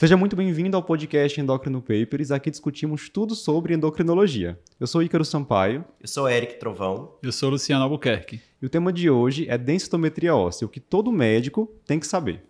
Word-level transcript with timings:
Seja 0.00 0.16
muito 0.16 0.34
bem-vindo 0.34 0.78
ao 0.78 0.82
podcast 0.82 1.38
Endocrino 1.38 1.82
Papers. 1.82 2.30
Aqui 2.30 2.50
discutimos 2.50 3.10
tudo 3.10 3.34
sobre 3.34 3.74
endocrinologia. 3.74 4.58
Eu 4.80 4.86
sou 4.86 5.02
Ícaro 5.02 5.26
Sampaio. 5.26 5.84
Eu 6.00 6.08
sou 6.08 6.26
Eric 6.26 6.58
Trovão. 6.58 7.18
Eu 7.22 7.30
sou 7.30 7.50
Luciano 7.50 7.84
Albuquerque. 7.84 8.40
E 8.62 8.64
o 8.64 8.70
tema 8.70 8.94
de 8.94 9.10
hoje 9.10 9.46
é 9.46 9.58
densitometria 9.58 10.34
óssea, 10.34 10.64
o 10.64 10.70
que 10.70 10.80
todo 10.80 11.12
médico 11.12 11.70
tem 11.86 12.00
que 12.00 12.06
saber. 12.06 12.42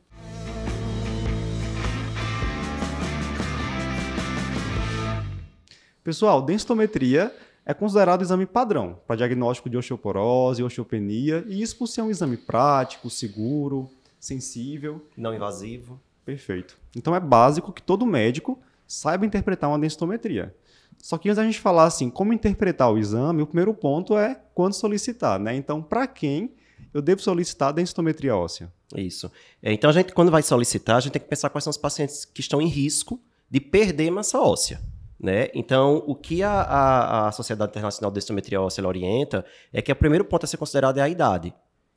Pessoal, 6.04 6.42
densitometria 6.42 7.34
é 7.66 7.74
considerado 7.74 8.22
exame 8.22 8.46
padrão 8.46 9.00
para 9.08 9.16
diagnóstico 9.16 9.68
de 9.68 9.76
osteoporose, 9.76 10.62
osteopenia, 10.62 11.44
e 11.48 11.60
isso 11.60 11.76
por 11.76 11.88
ser 11.88 12.02
um 12.02 12.10
exame 12.10 12.36
prático, 12.36 13.10
seguro, 13.10 13.90
sensível. 14.20 15.04
Não 15.16 15.34
invasivo. 15.34 16.00
Perfeito. 16.30 16.78
Então 16.96 17.14
é 17.14 17.18
básico 17.18 17.72
que 17.72 17.82
todo 17.82 18.06
médico 18.06 18.60
saiba 18.86 19.26
interpretar 19.26 19.68
uma 19.68 19.78
densitometria. 19.78 20.54
Só 20.96 21.18
que 21.18 21.28
antes 21.28 21.38
da 21.38 21.44
gente 21.44 21.58
falar 21.58 21.86
assim, 21.86 22.08
como 22.08 22.32
interpretar 22.32 22.92
o 22.92 22.98
exame, 22.98 23.42
o 23.42 23.46
primeiro 23.46 23.74
ponto 23.74 24.16
é 24.16 24.40
quando 24.54 24.74
solicitar, 24.74 25.40
né? 25.40 25.56
Então, 25.56 25.82
para 25.82 26.06
quem 26.06 26.54
eu 26.94 27.02
devo 27.02 27.20
solicitar 27.20 27.70
a 27.70 27.72
densitometria 27.72 28.36
óssea? 28.36 28.70
Isso. 28.94 29.30
É, 29.60 29.72
então, 29.72 29.90
a 29.90 29.92
gente, 29.92 30.12
quando 30.12 30.30
vai 30.30 30.42
solicitar, 30.42 30.96
a 30.98 31.00
gente 31.00 31.12
tem 31.12 31.22
que 31.22 31.28
pensar 31.28 31.50
quais 31.50 31.64
são 31.64 31.70
os 31.70 31.76
pacientes 31.76 32.24
que 32.24 32.40
estão 32.40 32.60
em 32.60 32.68
risco 32.68 33.20
de 33.50 33.60
perder 33.60 34.10
massa 34.10 34.38
óssea. 34.38 34.80
Né? 35.18 35.48
Então, 35.52 36.04
o 36.06 36.14
que 36.14 36.42
a, 36.42 36.52
a, 36.52 37.28
a 37.28 37.32
Sociedade 37.32 37.70
Internacional 37.70 38.10
de 38.10 38.14
Densitometria 38.14 38.60
Óssea 38.60 38.86
orienta 38.86 39.44
é 39.72 39.82
que 39.82 39.90
o 39.90 39.96
primeiro 39.96 40.24
ponto 40.24 40.44
a 40.44 40.46
ser 40.46 40.58
considerado 40.58 40.98
é 40.98 41.02
a 41.02 41.08
idade. 41.08 41.52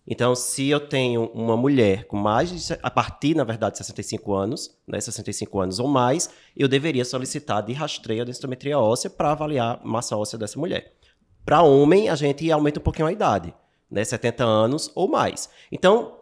Então, 0.05 0.35
se 0.35 0.67
eu 0.67 0.81
tenho 0.81 1.31
uma 1.34 1.55
mulher 1.55 2.05
com 2.05 2.17
mais 2.17 2.49
de, 2.49 2.77
a 2.84 2.91
partir, 2.91 3.35
na 3.35 3.45
verdade, 3.45 3.73
de 3.73 3.77
65 3.77 4.34
anos, 4.34 4.77
né, 4.85 4.99
65 4.99 5.59
anos 5.59 5.80
ou 5.80 5.88
mais, 5.88 6.30
eu 6.55 6.67
deveria 6.67 7.05
solicitar 7.05 7.63
de 7.63 7.71
rastreio 7.71 8.21
a 8.21 8.25
densitometria 8.25 8.77
óssea 8.77 9.09
para 9.09 9.31
avaliar 9.31 9.80
a 9.81 9.88
massa 9.88 10.17
óssea 10.17 10.38
dessa 10.38 10.59
mulher. 10.59 10.94
Para 11.45 11.61
homem, 11.61 12.09
a 12.09 12.16
gente 12.16 12.52
aumenta 12.52 12.80
um 12.80 12.83
pouquinho 12.83 13.08
a 13.08 13.14
idade, 13.14 13.53
né, 13.89 14.03
70 14.03 14.44
anos 14.44 14.92
ou 14.94 15.08
mais. 15.08 15.50
Então, 15.72 16.17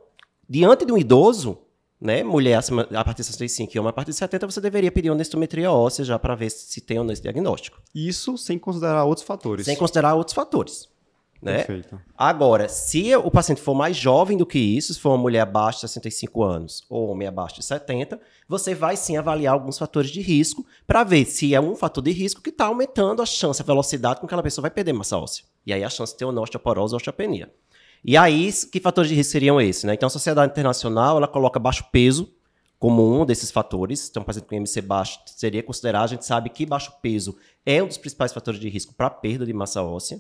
diante 0.48 0.86
de 0.86 0.94
um 0.94 0.98
idoso, 0.98 1.58
né, 2.00 2.24
mulher 2.24 2.60
a 2.96 3.04
partir 3.04 3.22
de 3.22 3.28
65 3.28 3.76
e 3.76 3.80
homem 3.80 3.90
a 3.90 3.94
partir 3.94 4.12
de 4.12 4.18
70, 4.18 4.46
você 4.46 4.62
deveria 4.62 4.92
pedir 4.92 5.10
uma 5.10 5.18
densitometria 5.18 5.72
óssea 5.72 6.06
já 6.06 6.20
para 6.20 6.36
ver 6.36 6.52
se 6.52 6.82
tem 6.82 7.00
ou 7.00 7.04
não 7.04 7.14
esse 7.14 7.22
diagnóstico. 7.22 7.82
Isso 7.96 8.38
sem 8.38 8.60
considerar 8.60 9.06
outros 9.06 9.26
fatores. 9.26 9.66
Sem 9.66 9.76
considerar 9.76 10.14
outros 10.14 10.36
fatores. 10.36 10.91
Né? 11.42 11.58
Perfeito. 11.58 12.00
Agora, 12.16 12.70
se 12.70 13.16
o 13.16 13.32
paciente 13.32 13.62
for 13.62 13.74
mais 13.74 13.98
jovem 13.98 14.38
do 14.38 14.46
que 14.46 14.60
isso, 14.60 14.94
se 14.94 15.00
for 15.00 15.10
uma 15.10 15.18
mulher 15.18 15.42
abaixo 15.42 15.80
de 15.80 15.90
65 15.90 16.44
anos 16.44 16.86
ou 16.88 17.10
homem 17.10 17.28
abaixo 17.28 17.56
de 17.56 17.66
70, 17.66 18.20
você 18.48 18.76
vai 18.76 18.96
sim 18.96 19.18
avaliar 19.18 19.54
alguns 19.54 19.80
fatores 19.80 20.12
de 20.12 20.22
risco 20.22 20.66
para 20.86 21.04
ver 21.04 21.26
se 21.26 21.56
é 21.56 21.60
um 21.60 21.76
fator 21.76 22.04
de 22.04 22.12
risco 22.12 22.42
que 22.42 22.52
está 22.52 22.66
aumentando 22.66 23.22
a 23.22 23.26
chance, 23.26 23.62
a 23.62 23.66
velocidade 23.66 24.16
com 24.16 24.22
que 24.22 24.26
aquela 24.28 24.44
pessoa 24.44 24.64
vai 24.64 24.72
perder 24.72 24.94
massa 24.94 25.18
óssea. 25.18 25.44
E 25.66 25.74
aí 25.74 25.84
a 25.84 25.90
chance 25.90 26.14
de 26.14 26.20
ter 26.20 26.26
uma 26.26 26.40
osteoporose 26.42 26.94
ou 26.94 26.98
osteopenia. 26.98 27.52
E 28.04 28.18
aí, 28.18 28.52
que 28.72 28.80
fatores 28.80 29.10
de 29.10 29.16
risco 29.16 29.32
seriam 29.32 29.62
esses? 29.62 29.84
Né? 29.84 29.94
Então, 29.94 30.08
a 30.08 30.10
Sociedade 30.10 30.52
Internacional 30.52 31.18
ela 31.18 31.28
coloca 31.28 31.60
baixo 31.60 31.86
peso 31.92 32.34
como 32.80 33.22
um 33.22 33.24
desses 33.24 33.52
fatores. 33.52 34.10
Então, 34.10 34.24
um 34.24 34.26
paciente 34.26 34.48
com 34.48 34.56
MC 34.56 34.82
baixo 34.82 35.20
seria 35.28 35.62
considerado. 35.62 36.06
A 36.06 36.08
gente 36.08 36.26
sabe 36.26 36.50
que 36.50 36.66
baixo 36.66 36.92
peso 37.00 37.38
é 37.64 37.82
um 37.82 37.88
dos 37.88 37.98
principais 37.98 38.34
fatores 38.34 38.60
de 38.60 38.68
risco 38.70 38.94
para 38.96 39.10
perda 39.10 39.46
de 39.46 39.54
massa 39.54 39.84
óssea. 39.84 40.20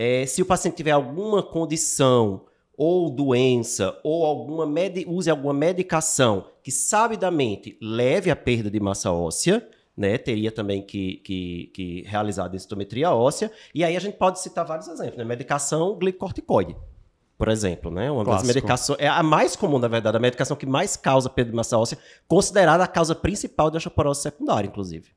É, 0.00 0.24
se 0.26 0.40
o 0.40 0.46
paciente 0.46 0.76
tiver 0.76 0.92
alguma 0.92 1.42
condição 1.42 2.42
ou 2.76 3.10
doença 3.10 3.98
ou 4.04 4.24
alguma 4.24 4.64
use 5.08 5.28
alguma 5.28 5.52
medicação 5.52 6.44
que 6.62 6.70
sabidamente 6.70 7.76
leve 7.82 8.30
à 8.30 8.36
perda 8.36 8.70
de 8.70 8.78
massa 8.78 9.10
óssea, 9.10 9.68
né, 9.96 10.16
teria 10.16 10.52
também 10.52 10.82
que, 10.82 11.16
que, 11.16 11.72
que 11.74 12.04
realizar 12.06 12.44
a 12.44 12.48
densitometria 12.48 13.10
óssea. 13.10 13.50
E 13.74 13.82
aí 13.82 13.96
a 13.96 13.98
gente 13.98 14.16
pode 14.16 14.38
citar 14.38 14.64
vários 14.64 14.86
exemplos, 14.86 15.16
né? 15.16 15.24
Medicação 15.24 15.98
glicocorticoide, 15.98 16.76
por 17.36 17.48
exemplo, 17.48 17.90
né? 17.90 18.08
Uma 18.08 18.24
Clássico. 18.24 18.46
das 18.46 18.54
medicações, 18.54 19.00
é 19.00 19.08
a 19.08 19.24
mais 19.24 19.56
comum, 19.56 19.80
na 19.80 19.88
verdade, 19.88 20.16
a 20.16 20.20
medicação 20.20 20.56
que 20.56 20.64
mais 20.64 20.96
causa 20.96 21.28
perda 21.28 21.50
de 21.50 21.56
massa 21.56 21.76
óssea, 21.76 21.98
considerada 22.28 22.84
a 22.84 22.86
causa 22.86 23.16
principal 23.16 23.68
da 23.68 23.78
osteoporose 23.78 24.22
secundária, 24.22 24.68
inclusive. 24.68 25.10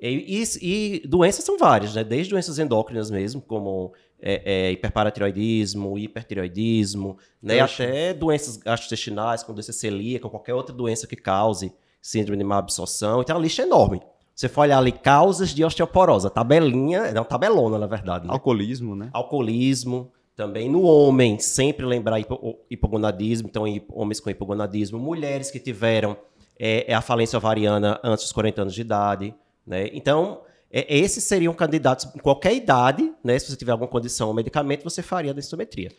E, 0.00 0.42
e, 0.62 1.00
e, 1.02 1.08
doenças 1.08 1.44
são 1.44 1.58
várias, 1.58 1.94
né? 1.94 2.04
Desde 2.04 2.30
doenças 2.30 2.58
endócrinas 2.58 3.10
mesmo, 3.10 3.40
como 3.40 3.92
é, 4.20 4.42
é, 4.44 4.72
hiperparatiroidismo, 4.72 5.98
hipertiroidismo, 5.98 7.16
né? 7.42 7.60
até 7.60 8.12
doenças 8.12 8.56
gastrointestinais, 8.56 9.42
como 9.42 9.56
doença 9.56 9.72
celíaca, 9.72 10.26
ou 10.26 10.30
qualquer 10.30 10.54
outra 10.54 10.74
doença 10.74 11.06
que 11.06 11.16
cause 11.16 11.72
síndrome 12.00 12.38
de 12.38 12.44
má 12.44 12.58
absorção. 12.58 13.20
Então, 13.20 13.36
a 13.36 13.40
lista 13.40 13.62
é 13.62 13.64
enorme. 13.64 14.00
Você 14.34 14.48
for 14.48 14.62
olhar 14.62 14.78
ali 14.78 14.92
causas 14.92 15.50
de 15.50 15.64
osteoporose, 15.64 16.30
tabelinha, 16.30 17.00
é 17.00 17.12
uma 17.12 17.24
tabelona, 17.24 17.76
na 17.78 17.86
verdade. 17.86 18.26
Né? 18.26 18.32
Alcoolismo, 18.32 18.94
né? 18.94 19.10
Alcoolismo. 19.12 20.12
Também 20.36 20.70
no 20.70 20.82
homem, 20.82 21.40
sempre 21.40 21.84
lembrar 21.84 22.20
hipo, 22.20 22.60
hipogonadismo, 22.70 23.48
então 23.48 23.64
homens 23.90 24.20
com 24.20 24.30
hipogonadismo, 24.30 24.96
mulheres 24.96 25.50
que 25.50 25.58
tiveram 25.58 26.16
é, 26.56 26.92
é 26.92 26.94
a 26.94 27.00
falência 27.00 27.36
ovariana 27.36 27.98
antes 28.04 28.26
dos 28.26 28.32
40 28.32 28.62
anos 28.62 28.74
de 28.74 28.80
idade. 28.80 29.34
Né? 29.66 29.88
Então, 29.92 30.42
é, 30.70 30.98
esses 30.98 31.24
seriam 31.24 31.54
candidatos 31.54 32.06
em 32.14 32.18
qualquer 32.18 32.54
idade, 32.54 33.12
né? 33.24 33.38
Se 33.38 33.50
você 33.50 33.56
tiver 33.56 33.72
alguma 33.72 33.88
condição 33.88 34.28
ou 34.28 34.34
medicamento, 34.34 34.84
você 34.84 35.02
faria 35.02 35.30
a 35.30 35.34
densitometria. 35.34 35.90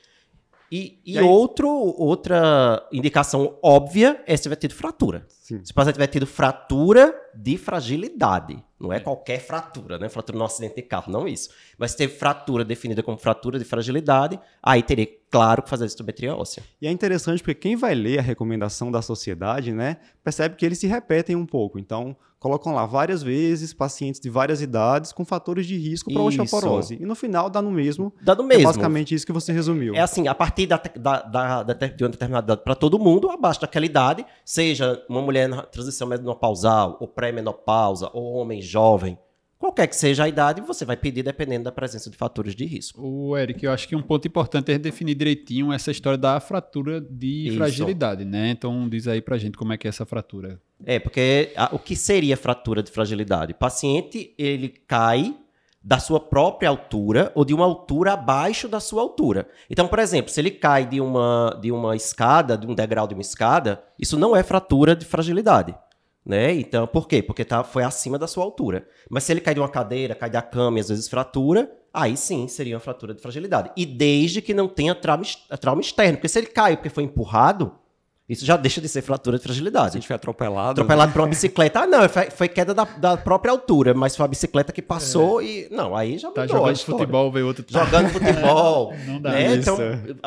E, 0.71 1.01
e, 1.03 1.17
e 1.17 1.21
outro, 1.21 1.67
outra 1.67 2.87
indicação 2.91 3.57
óbvia 3.63 4.23
é 4.27 4.37
se 4.37 4.43
tiver 4.43 4.55
tido 4.55 4.75
fratura. 4.75 5.25
Sim. 5.27 5.61
Se 5.63 5.71
o 5.71 5.75
paciente 5.75 5.95
tiver 5.95 6.07
tido 6.07 6.27
fratura 6.27 7.13
de 7.33 7.57
fragilidade. 7.57 8.63
Não 8.79 8.93
é, 8.93 8.97
é, 8.97 8.99
qualquer 8.99 9.39
fratura, 9.39 9.97
né? 9.97 10.07
Fratura 10.07 10.37
no 10.37 10.45
acidente 10.45 10.75
de 10.75 10.83
carro, 10.83 11.11
não 11.11 11.27
isso. 11.27 11.49
Mas 11.77 11.91
se 11.91 11.97
teve 11.97 12.13
fratura 12.13 12.63
definida 12.63 13.01
como 13.01 13.17
fratura 13.17 13.57
de 13.57 13.65
fragilidade, 13.65 14.39
aí 14.61 14.83
teria, 14.83 15.07
claro, 15.29 15.61
que 15.61 15.69
fazer 15.69 15.83
a 15.83 15.87
densitometria 15.87 16.35
óssea. 16.35 16.63
E 16.81 16.87
é 16.87 16.91
interessante 16.91 17.41
porque 17.41 17.55
quem 17.55 17.75
vai 17.75 17.93
ler 17.93 18.19
a 18.19 18.21
recomendação 18.21 18.91
da 18.91 19.01
sociedade, 19.01 19.71
né, 19.71 19.97
percebe 20.23 20.55
que 20.55 20.65
eles 20.65 20.79
se 20.79 20.87
repetem 20.87 21.35
um 21.35 21.45
pouco. 21.45 21.77
Então, 21.79 22.15
colocam 22.39 22.73
lá 22.73 22.85
várias 22.85 23.21
vezes 23.21 23.73
pacientes 23.73 24.19
de 24.19 24.29
várias 24.29 24.61
idades 24.61 25.11
com 25.11 25.25
fatores 25.25 25.67
de 25.67 25.77
risco 25.77 26.11
para 26.11 26.21
osteoporose. 26.21 26.97
E 26.99 27.05
no 27.05 27.13
final 27.13 27.49
dá 27.49 27.61
no 27.61 27.69
mesmo. 27.69 28.13
Dá 28.21 28.33
no 28.33 28.43
mesmo. 28.43 28.63
É 28.63 28.65
basicamente 28.65 29.13
isso 29.13 29.25
que 29.25 29.33
você 29.33 29.51
resumiu. 29.51 29.93
É 29.93 29.99
assim, 29.99 30.27
a 30.27 30.33
partir 30.33 30.65
da, 30.65 30.81
da, 30.95 31.21
da, 31.21 31.63
da 31.63 31.73
de 31.73 32.03
uma 32.03 32.09
determinada 32.09 32.45
idade 32.45 32.61
para 32.63 32.75
todo 32.75 32.97
mundo, 32.97 33.29
abaixo 33.29 33.61
daquela 33.61 33.85
idade, 33.85 34.25
seja 34.45 35.03
uma 35.09 35.21
mulher 35.21 35.49
na 35.49 35.63
transição 35.63 36.07
menopausal, 36.07 36.97
ou 36.99 37.07
pré-menopausa, 37.07 38.09
ou 38.13 38.33
homem 38.33 38.61
jovem, 38.61 39.17
Qualquer 39.59 39.87
que 39.87 39.95
seja 39.95 40.23
a 40.23 40.29
idade, 40.29 40.61
você 40.61 40.85
vai 40.85 40.95
pedir 40.95 41.21
dependendo 41.21 41.65
da 41.65 41.71
presença 41.71 42.09
de 42.09 42.15
fatores 42.15 42.55
de 42.55 42.65
risco. 42.65 43.01
O 43.05 43.37
Eric, 43.37 43.65
eu 43.65 43.73
acho 43.73 43.89
que 43.89 43.95
um 43.95 44.01
ponto 44.01 44.25
importante 44.25 44.71
é 44.71 44.77
definir 44.77 45.15
direitinho 45.15 45.73
essa 45.73 45.91
história 45.91 46.17
da 46.17 46.39
fratura 46.39 47.01
de 47.01 47.49
Isso. 47.49 47.57
fragilidade, 47.57 48.23
né? 48.23 48.51
Então 48.51 48.87
diz 48.87 49.05
aí 49.05 49.19
pra 49.21 49.37
gente 49.37 49.57
como 49.57 49.73
é 49.73 49.77
que 49.77 49.85
é 49.85 49.89
essa 49.89 50.05
fratura. 50.05 50.61
É, 50.85 50.97
porque 50.97 51.51
a, 51.57 51.75
o 51.75 51.77
que 51.77 51.93
seria 51.93 52.37
fratura 52.37 52.81
de 52.81 52.89
fragilidade? 52.89 53.51
O 53.51 53.55
paciente, 53.55 54.33
ele 54.37 54.69
cai 54.69 55.35
da 55.83 55.99
sua 55.99 56.21
própria 56.21 56.69
altura 56.69 57.29
ou 57.35 57.43
de 57.43 57.53
uma 57.53 57.65
altura 57.65 58.13
abaixo 58.13 58.65
da 58.67 58.79
sua 58.79 59.01
altura. 59.01 59.45
Então, 59.69 59.89
por 59.89 59.99
exemplo, 59.99 60.31
se 60.31 60.39
ele 60.39 60.51
cai 60.51 60.85
de 60.85 61.01
uma, 61.01 61.57
de 61.61 61.69
uma 61.69 61.97
escada, 61.97 62.57
de 62.57 62.65
um 62.65 62.73
degrau 62.73 63.07
de 63.07 63.13
uma 63.13 63.21
escada, 63.21 63.83
isso 63.99 64.17
não 64.17 64.33
é 64.33 64.41
fratura 64.41 64.95
de 64.95 65.05
fragilidade. 65.05 65.75
Né? 66.29 66.53
Então, 66.53 66.85
por 66.85 67.07
quê? 67.07 67.23
Porque 67.23 67.43
tá, 67.43 67.63
foi 67.63 67.81
acima 67.81 68.15
da 68.19 68.27
sua 68.27 68.43
altura. 68.43 68.87
Mas 69.09 69.23
se 69.23 69.33
ele 69.33 69.41
cai 69.41 69.55
de 69.55 69.59
uma 69.59 69.67
cadeira, 69.67 70.13
cai 70.13 70.29
da 70.29 70.43
cama 70.43 70.77
e 70.77 70.81
às 70.81 70.89
vezes 70.89 71.07
fratura, 71.07 71.71
aí 71.91 72.15
sim 72.15 72.47
seria 72.47 72.75
uma 72.75 72.79
fratura 72.79 73.15
de 73.15 73.19
fragilidade. 73.19 73.71
E 73.75 73.83
desde 73.83 74.39
que 74.39 74.53
não 74.53 74.67
tenha 74.67 74.93
trauma, 74.93 75.23
trauma 75.59 75.81
externo. 75.81 76.17
Porque 76.17 76.27
se 76.27 76.37
ele 76.37 76.45
caiu 76.45 76.77
porque 76.77 76.89
foi 76.91 77.03
empurrado, 77.03 77.71
isso 78.29 78.45
já 78.45 78.55
deixa 78.55 78.79
de 78.79 78.87
ser 78.87 79.01
fratura 79.01 79.39
de 79.39 79.43
fragilidade. 79.43 79.93
Se 79.93 79.97
a 79.97 79.99
gente 80.01 80.05
foi 80.05 80.15
atropelado. 80.15 80.69
Atropelado 80.69 81.07
né? 81.07 81.13
por 81.13 81.21
uma 81.21 81.29
bicicleta. 81.29 81.79
Ah, 81.79 81.87
não, 81.87 82.07
foi, 82.07 82.47
queda 82.47 82.75
da, 82.75 82.83
da, 82.83 83.17
própria 83.17 83.51
altura, 83.51 83.95
mas 83.95 84.15
foi 84.15 84.23
a 84.23 84.27
bicicleta 84.27 84.71
que 84.71 84.83
passou 84.83 85.41
é. 85.41 85.45
e. 85.45 85.67
Não, 85.71 85.95
aí 85.95 86.19
já 86.19 86.29
tá 86.29 86.41
mudou. 86.41 86.47
Tá 86.47 86.59
jogando 86.59 86.77
futebol, 86.77 87.31
veio 87.31 87.47
outro. 87.47 87.65
Jogando 87.67 88.09
futebol. 88.13 88.93
não 89.07 89.19
dá 89.19 89.31
né? 89.31 89.55
Então, 89.55 89.75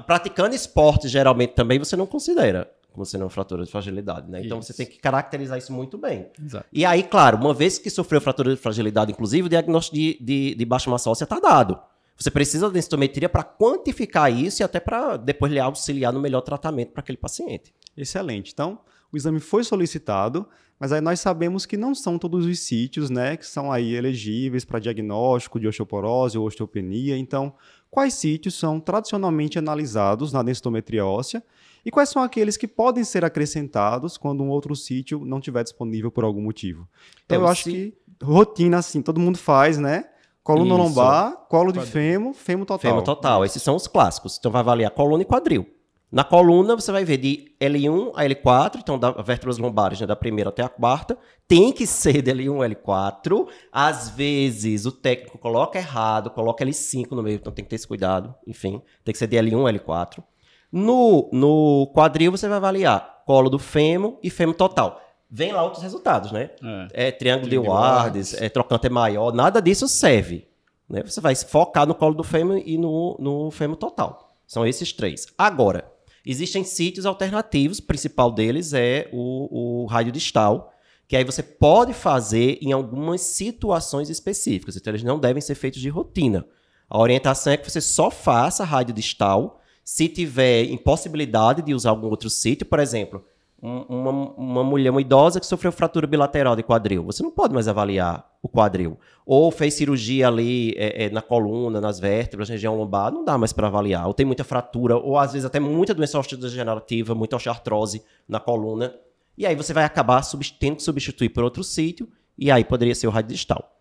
praticando 0.05 0.53
esporte, 0.53 1.07
geralmente 1.07 1.51
também 1.51 1.79
você 1.79 1.95
não 1.95 2.07
considera 2.07 2.69
como 2.93 3.05
sendo 3.05 3.29
fratura 3.29 3.65
de 3.65 3.71
fragilidade, 3.71 4.31
né? 4.31 4.45
Então 4.45 4.61
você 4.61 4.73
tem 4.73 4.87
que 4.87 4.99
caracterizar 4.99 5.59
isso 5.59 5.73
muito 5.73 5.99
bem. 5.99 6.29
Exato. 6.45 6.67
E 6.73 6.85
aí, 6.85 7.03
claro, 7.03 7.39
uma 7.39 7.55
vez 7.55 7.79
que 7.79 7.91
sofreu 7.91 8.21
fratura 8.21 8.55
de 8.55 8.61
fragilidade, 8.61 9.13
inclusive, 9.13 9.47
o 9.47 9.49
diagnóstico 9.49 9.97
de, 9.97 10.19
de, 10.21 10.55
de 10.55 10.65
baixa 10.65 10.91
massa 10.91 11.11
óssea 11.11 11.25
está 11.25 11.41
dado. 11.41 11.79
Você 12.17 12.31
precisa 12.31 12.69
da 12.69 12.75
densitometria 12.75 13.29
para 13.29 13.43
quantificar 13.43 14.33
isso 14.33 14.63
e 14.63 14.65
até 14.65 14.79
para 14.79 15.17
depois 15.17 15.51
lhe 15.51 15.59
auxiliar 15.59 16.13
no 16.13 16.21
melhor 16.21 16.43
tratamento 16.43 16.93
para 16.93 17.01
aquele 17.01 17.19
paciente. 17.19 17.75
Excelente. 17.97 18.53
Então, 18.53 18.79
o 19.11 19.17
exame 19.17 19.41
foi 19.41 19.65
solicitado, 19.65 20.47
mas 20.79 20.93
aí 20.93 21.01
nós 21.01 21.21
sabemos 21.21 21.67
que 21.67 21.77
não 21.77 21.95
são 21.95 22.19
todos 22.19 22.47
os 22.47 22.59
sítios, 22.61 23.11
né, 23.11 23.37
que 23.37 23.47
são 23.47 23.71
aí 23.71 23.95
elegíveis 23.95 24.65
para 24.65 24.79
diagnóstico 24.79 25.61
de 25.61 25.67
osteoporose 25.67 26.39
ou 26.39 26.47
osteopenia. 26.47 27.17
Então, 27.17 27.55
quais 27.93 28.15
sítios 28.15 28.55
são 28.55 28.81
tradicionalmente 28.81 29.59
analisados 29.59 30.33
na 30.33 30.43
densitometria 30.43 31.05
óssea 31.05 31.45
e 31.85 31.91
quais 31.91 32.09
são 32.09 32.23
aqueles 32.23 32.57
que 32.57 32.67
podem 32.67 33.05
ser 33.05 33.23
acrescentados 33.23 34.17
quando 34.17 34.43
um 34.43 34.49
outro 34.49 34.75
sítio 34.75 35.25
não 35.25 35.39
estiver 35.39 35.63
disponível 35.63 36.11
por 36.11 36.25
algum 36.25 36.41
motivo? 36.41 36.89
Então, 37.27 37.43
eu 37.43 37.47
acho 37.47 37.65
que 37.65 37.95
rotina 38.23 38.79
assim, 38.79 39.03
todo 39.03 39.21
mundo 39.21 39.37
faz, 39.37 39.77
né? 39.77 40.07
Coluna 40.43 40.75
Isso. 40.75 40.83
lombar, 40.83 41.37
colo 41.49 41.71
de 41.71 41.81
fêmur, 41.83 42.33
fêmur 42.33 42.67
total. 42.67 42.91
Fêmur 42.91 43.03
total, 43.03 43.45
esses 43.45 43.63
são 43.63 43.77
os 43.77 43.87
clássicos. 43.87 44.39
Então 44.39 44.51
vai 44.51 44.61
avaliar 44.61 44.91
coluna 44.91 45.23
e 45.23 45.27
quadril. 45.27 45.67
Na 46.13 46.23
coluna, 46.23 46.77
você 46.77 46.93
vai 46.93 47.07
ver 47.07 47.17
de 47.17 47.55
L1 47.59 48.13
a 48.15 48.23
L4, 48.25 48.81
então 48.81 48.99
da 48.99 49.13
vértebras 49.13 49.57
lombares, 49.57 49.99
né, 49.99 50.07
da 50.07 50.15
primeira 50.15 50.51
até 50.51 50.63
a 50.63 50.69
quarta, 50.69 51.17
tem 51.49 51.73
que 51.73 51.87
ser 51.87 52.21
de 52.21 52.31
L1 52.31 52.63
a 52.63 52.69
L4. 52.69 53.49
Às 53.73 54.11
vezes 54.11 54.85
o 54.85 54.93
técnico 54.93 55.39
coloca 55.39 55.79
errado, 55.79 56.29
coloca 56.29 56.63
L5 56.63 57.13
no 57.13 57.23
meio, 57.23 57.37
então 57.37 57.51
tem 57.51 57.65
que 57.65 57.71
ter 57.71 57.77
esse 57.77 57.89
cuidado. 57.89 58.35
Enfim, 58.47 58.83
tem 59.03 59.15
que 59.15 59.19
ser 59.19 59.27
de 59.27 59.39
L1 59.39 59.67
a 59.67 59.73
L4. 59.73 60.23
No, 60.71 61.31
no 61.33 61.91
quadril, 61.95 62.31
você 62.31 62.47
vai 62.47 62.59
avaliar 62.59 63.23
colo 63.25 63.49
do 63.49 63.59
fêmur 63.59 64.19
e 64.23 64.29
fêmur 64.29 64.55
total. 64.55 65.01
Vem 65.31 65.51
lá 65.51 65.63
outros 65.63 65.83
resultados, 65.83 66.31
né? 66.31 66.51
É, 66.93 67.09
é 67.09 67.11
triângulo 67.11 67.49
de 67.49 67.57
Wardes, 67.57 68.35
é 68.35 68.51
trocante 68.51 68.87
é 68.87 68.91
maior, 68.91 69.33
nada 69.33 69.63
disso 69.63 69.89
serve. 69.89 70.47
Né? 70.87 71.03
Você 71.07 71.23
vai 71.23 71.35
focar 71.35 71.87
no 71.87 71.95
colo 71.95 72.15
do 72.15 72.23
fêmur 72.23 72.61
e 72.67 72.77
no, 72.77 73.17
no 73.19 73.51
fêmur 73.51 73.79
total. 73.79 74.37
São 74.47 74.67
esses 74.67 74.93
três. 74.93 75.27
Agora, 75.39 75.92
Existem 76.25 76.63
sítios 76.63 77.05
alternativos, 77.05 77.79
o 77.79 77.83
principal 77.83 78.31
deles 78.31 78.73
é 78.73 79.09
o, 79.13 79.83
o 79.83 79.87
rádio 79.87 80.13
distal, 80.13 80.73
que 81.09 81.17
aí 81.17 81.25
você 81.25 81.43
pode 81.43 81.93
fazer 81.93 82.59
em 82.63 82.73
algumas 82.73 83.21
situações 83.21 84.09
específicas. 84.09 84.77
Então, 84.77 84.93
eles 84.93 85.03
não 85.03 85.19
devem 85.19 85.43
ser 85.43 85.55
feitos 85.55 85.81
de 85.81 85.89
rotina. 85.89 86.47
A 86.89 86.99
orientação 86.99 87.53
é 87.53 87.57
que 87.57 87.69
você 87.71 87.81
só 87.81 88.11
faça 88.11 88.65
rádio 88.65 88.95
distal 88.95 89.61
se 89.85 90.09
tiver 90.09 90.65
impossibilidade 90.65 91.63
de 91.63 91.75
usar 91.75 91.91
algum 91.91 92.07
outro 92.07 92.31
sítio. 92.31 92.65
Por 92.65 92.79
exemplo, 92.79 93.25
uma, 93.63 94.11
uma 94.11 94.65
mulher, 94.65 94.91
uma 94.91 95.01
idosa 95.01 95.39
que 95.39 95.47
sofreu 95.47 95.71
fratura 95.71 96.05
bilateral 96.05 96.57
de 96.57 96.65
quadril, 96.65 97.05
você 97.05 97.23
não 97.23 97.31
pode 97.31 97.55
mais 97.55 97.69
avaliar 97.69 98.29
o 98.43 98.49
quadril. 98.49 98.99
Ou 99.25 99.53
fez 99.53 99.75
cirurgia 99.75 100.27
ali 100.27 100.75
é, 100.77 101.05
é, 101.05 101.11
na 101.11 101.23
coluna, 101.23 101.81
nas 101.81 102.01
vértebras, 102.01 102.49
região 102.49 102.77
lombar, 102.77 103.13
não 103.13 103.25
dá 103.25 103.39
mais 103.39 103.53
para 103.53 103.69
avaliar. 103.69 104.09
Ou 104.09 104.15
tem 104.15 104.27
muita 104.27 104.43
fratura, 104.43 104.97
ou 104.97 105.17
às 105.17 105.33
vezes 105.33 105.47
até 105.47 105.61
muita 105.61 105.95
doença 105.95 106.19
osteodegenerativa, 106.19 107.15
muita 107.15 107.37
osteoartrose 107.37 108.03
na 108.29 108.41
coluna. 108.41 108.93
E 109.39 109.47
aí 109.47 109.55
você 109.55 109.73
vai 109.73 109.85
acabar 109.85 110.21
tendo 110.59 110.77
que 110.77 110.83
substituir 110.83 111.29
por 111.29 111.45
outro 111.45 111.63
sítio, 111.63 112.09
e 112.37 112.51
aí 112.51 112.65
poderia 112.65 112.97
ser 112.97 113.07
o 113.07 113.23
distal. 113.23 113.79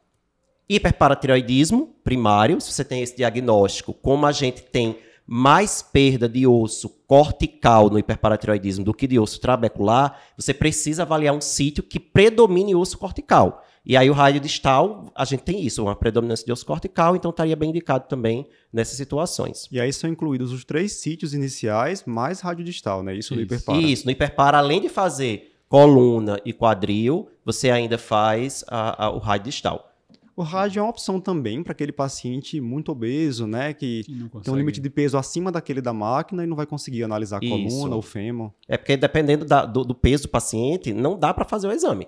Hiperparatiroidismo 0.69 1.95
primário, 2.03 2.61
se 2.61 2.71
você 2.71 2.85
tem 2.85 3.01
esse 3.01 3.17
diagnóstico, 3.17 3.93
como 3.95 4.27
a 4.27 4.31
gente 4.31 4.61
tem 4.61 4.97
mais 5.33 5.81
perda 5.81 6.27
de 6.27 6.45
osso 6.45 6.89
cortical 7.07 7.89
no 7.89 7.97
hiperparatiroidismo 7.97 8.83
do 8.83 8.93
que 8.93 9.07
de 9.07 9.17
osso 9.17 9.39
trabecular, 9.39 10.19
você 10.35 10.53
precisa 10.53 11.03
avaliar 11.03 11.33
um 11.33 11.39
sítio 11.39 11.81
que 11.81 12.01
predomine 12.01 12.75
osso 12.75 12.97
cortical. 12.97 13.63
E 13.85 13.95
aí 13.95 14.09
o 14.09 14.13
raio 14.13 14.41
distal, 14.41 15.09
a 15.15 15.23
gente 15.23 15.43
tem 15.43 15.65
isso, 15.65 15.83
uma 15.83 15.95
predominância 15.95 16.45
de 16.45 16.51
osso 16.51 16.65
cortical, 16.65 17.15
então 17.15 17.31
estaria 17.31 17.55
bem 17.55 17.69
indicado 17.69 18.09
também 18.09 18.45
nessas 18.73 18.97
situações. 18.97 19.69
E 19.71 19.79
aí 19.79 19.93
são 19.93 20.09
incluídos 20.09 20.51
os 20.51 20.65
três 20.65 20.99
sítios 20.99 21.33
iniciais 21.33 22.03
mais 22.05 22.41
rádio 22.41 22.65
distal, 22.65 23.01
né? 23.01 23.13
Isso, 23.13 23.27
isso. 23.27 23.35
no 23.35 23.41
hiperpara. 23.41 23.77
Isso, 23.79 24.05
no 24.05 24.11
hiperpara, 24.11 24.57
além 24.57 24.81
de 24.81 24.89
fazer 24.89 25.55
coluna 25.69 26.41
e 26.43 26.51
quadril, 26.51 27.29
você 27.45 27.71
ainda 27.71 27.97
faz 27.97 28.65
a, 28.67 29.05
a, 29.05 29.09
o 29.09 29.17
raio 29.17 29.43
distal. 29.43 29.90
O 30.35 30.43
rádio 30.43 30.79
é 30.79 30.83
uma 30.83 30.89
opção 30.89 31.19
também 31.19 31.61
para 31.61 31.73
aquele 31.73 31.91
paciente 31.91 32.59
muito 32.61 32.91
obeso, 32.91 33.45
né? 33.45 33.73
Que, 33.73 34.03
tem 34.43 34.53
um 34.53 34.57
limite 34.57 34.79
de 34.79 34.89
peso 34.89 35.17
acima 35.17 35.51
daquele 35.51 35.81
da 35.81 35.93
máquina 35.93 36.43
e 36.43 36.47
não 36.47 36.55
vai 36.55 36.65
conseguir 36.65 37.03
analisar 37.03 37.37
a 37.37 37.39
coluna 37.39 37.95
ou 37.95 38.01
fêmur. 38.01 38.51
É 38.67 38.77
porque 38.77 38.95
dependendo 38.95 39.45
da, 39.45 39.65
do, 39.65 39.83
do, 39.83 39.93
peso 39.93 40.23
do 40.23 40.29
paciente, 40.29 40.93
não 40.93 41.17
dá 41.17 41.33
para 41.33 41.43
fazer 41.43 41.67
o 41.67 41.71
exame. 41.71 42.07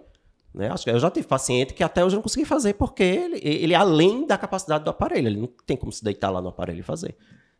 Né? 0.54 0.70
Acho 0.70 0.86
que 0.86 0.90
eu 0.92 1.00
já 1.00 1.10
tive 1.12 1.28
paciente 1.28 1.74
que 1.74 1.84
até 1.84 2.06
hoje 2.06 2.16
não 2.16 2.22
consegui 2.22 2.46
fazer 2.46 2.75
porque 2.75 3.04
ele, 3.04 3.40
ele 3.44 3.74
é 3.74 3.78
além 3.78 4.26
da 4.26 4.38
capacidade 4.38 4.84
do 4.84 4.90
aparelho. 4.90 5.28
Ele 5.28 5.40
não 5.40 5.50
tem 5.66 5.76
como 5.76 5.92
se 5.92 6.04
deitar 6.04 6.30
lá 6.30 6.42
no 6.42 6.50
aparelho 6.50 6.80
e 6.80 6.84
fazer. 6.84 7.16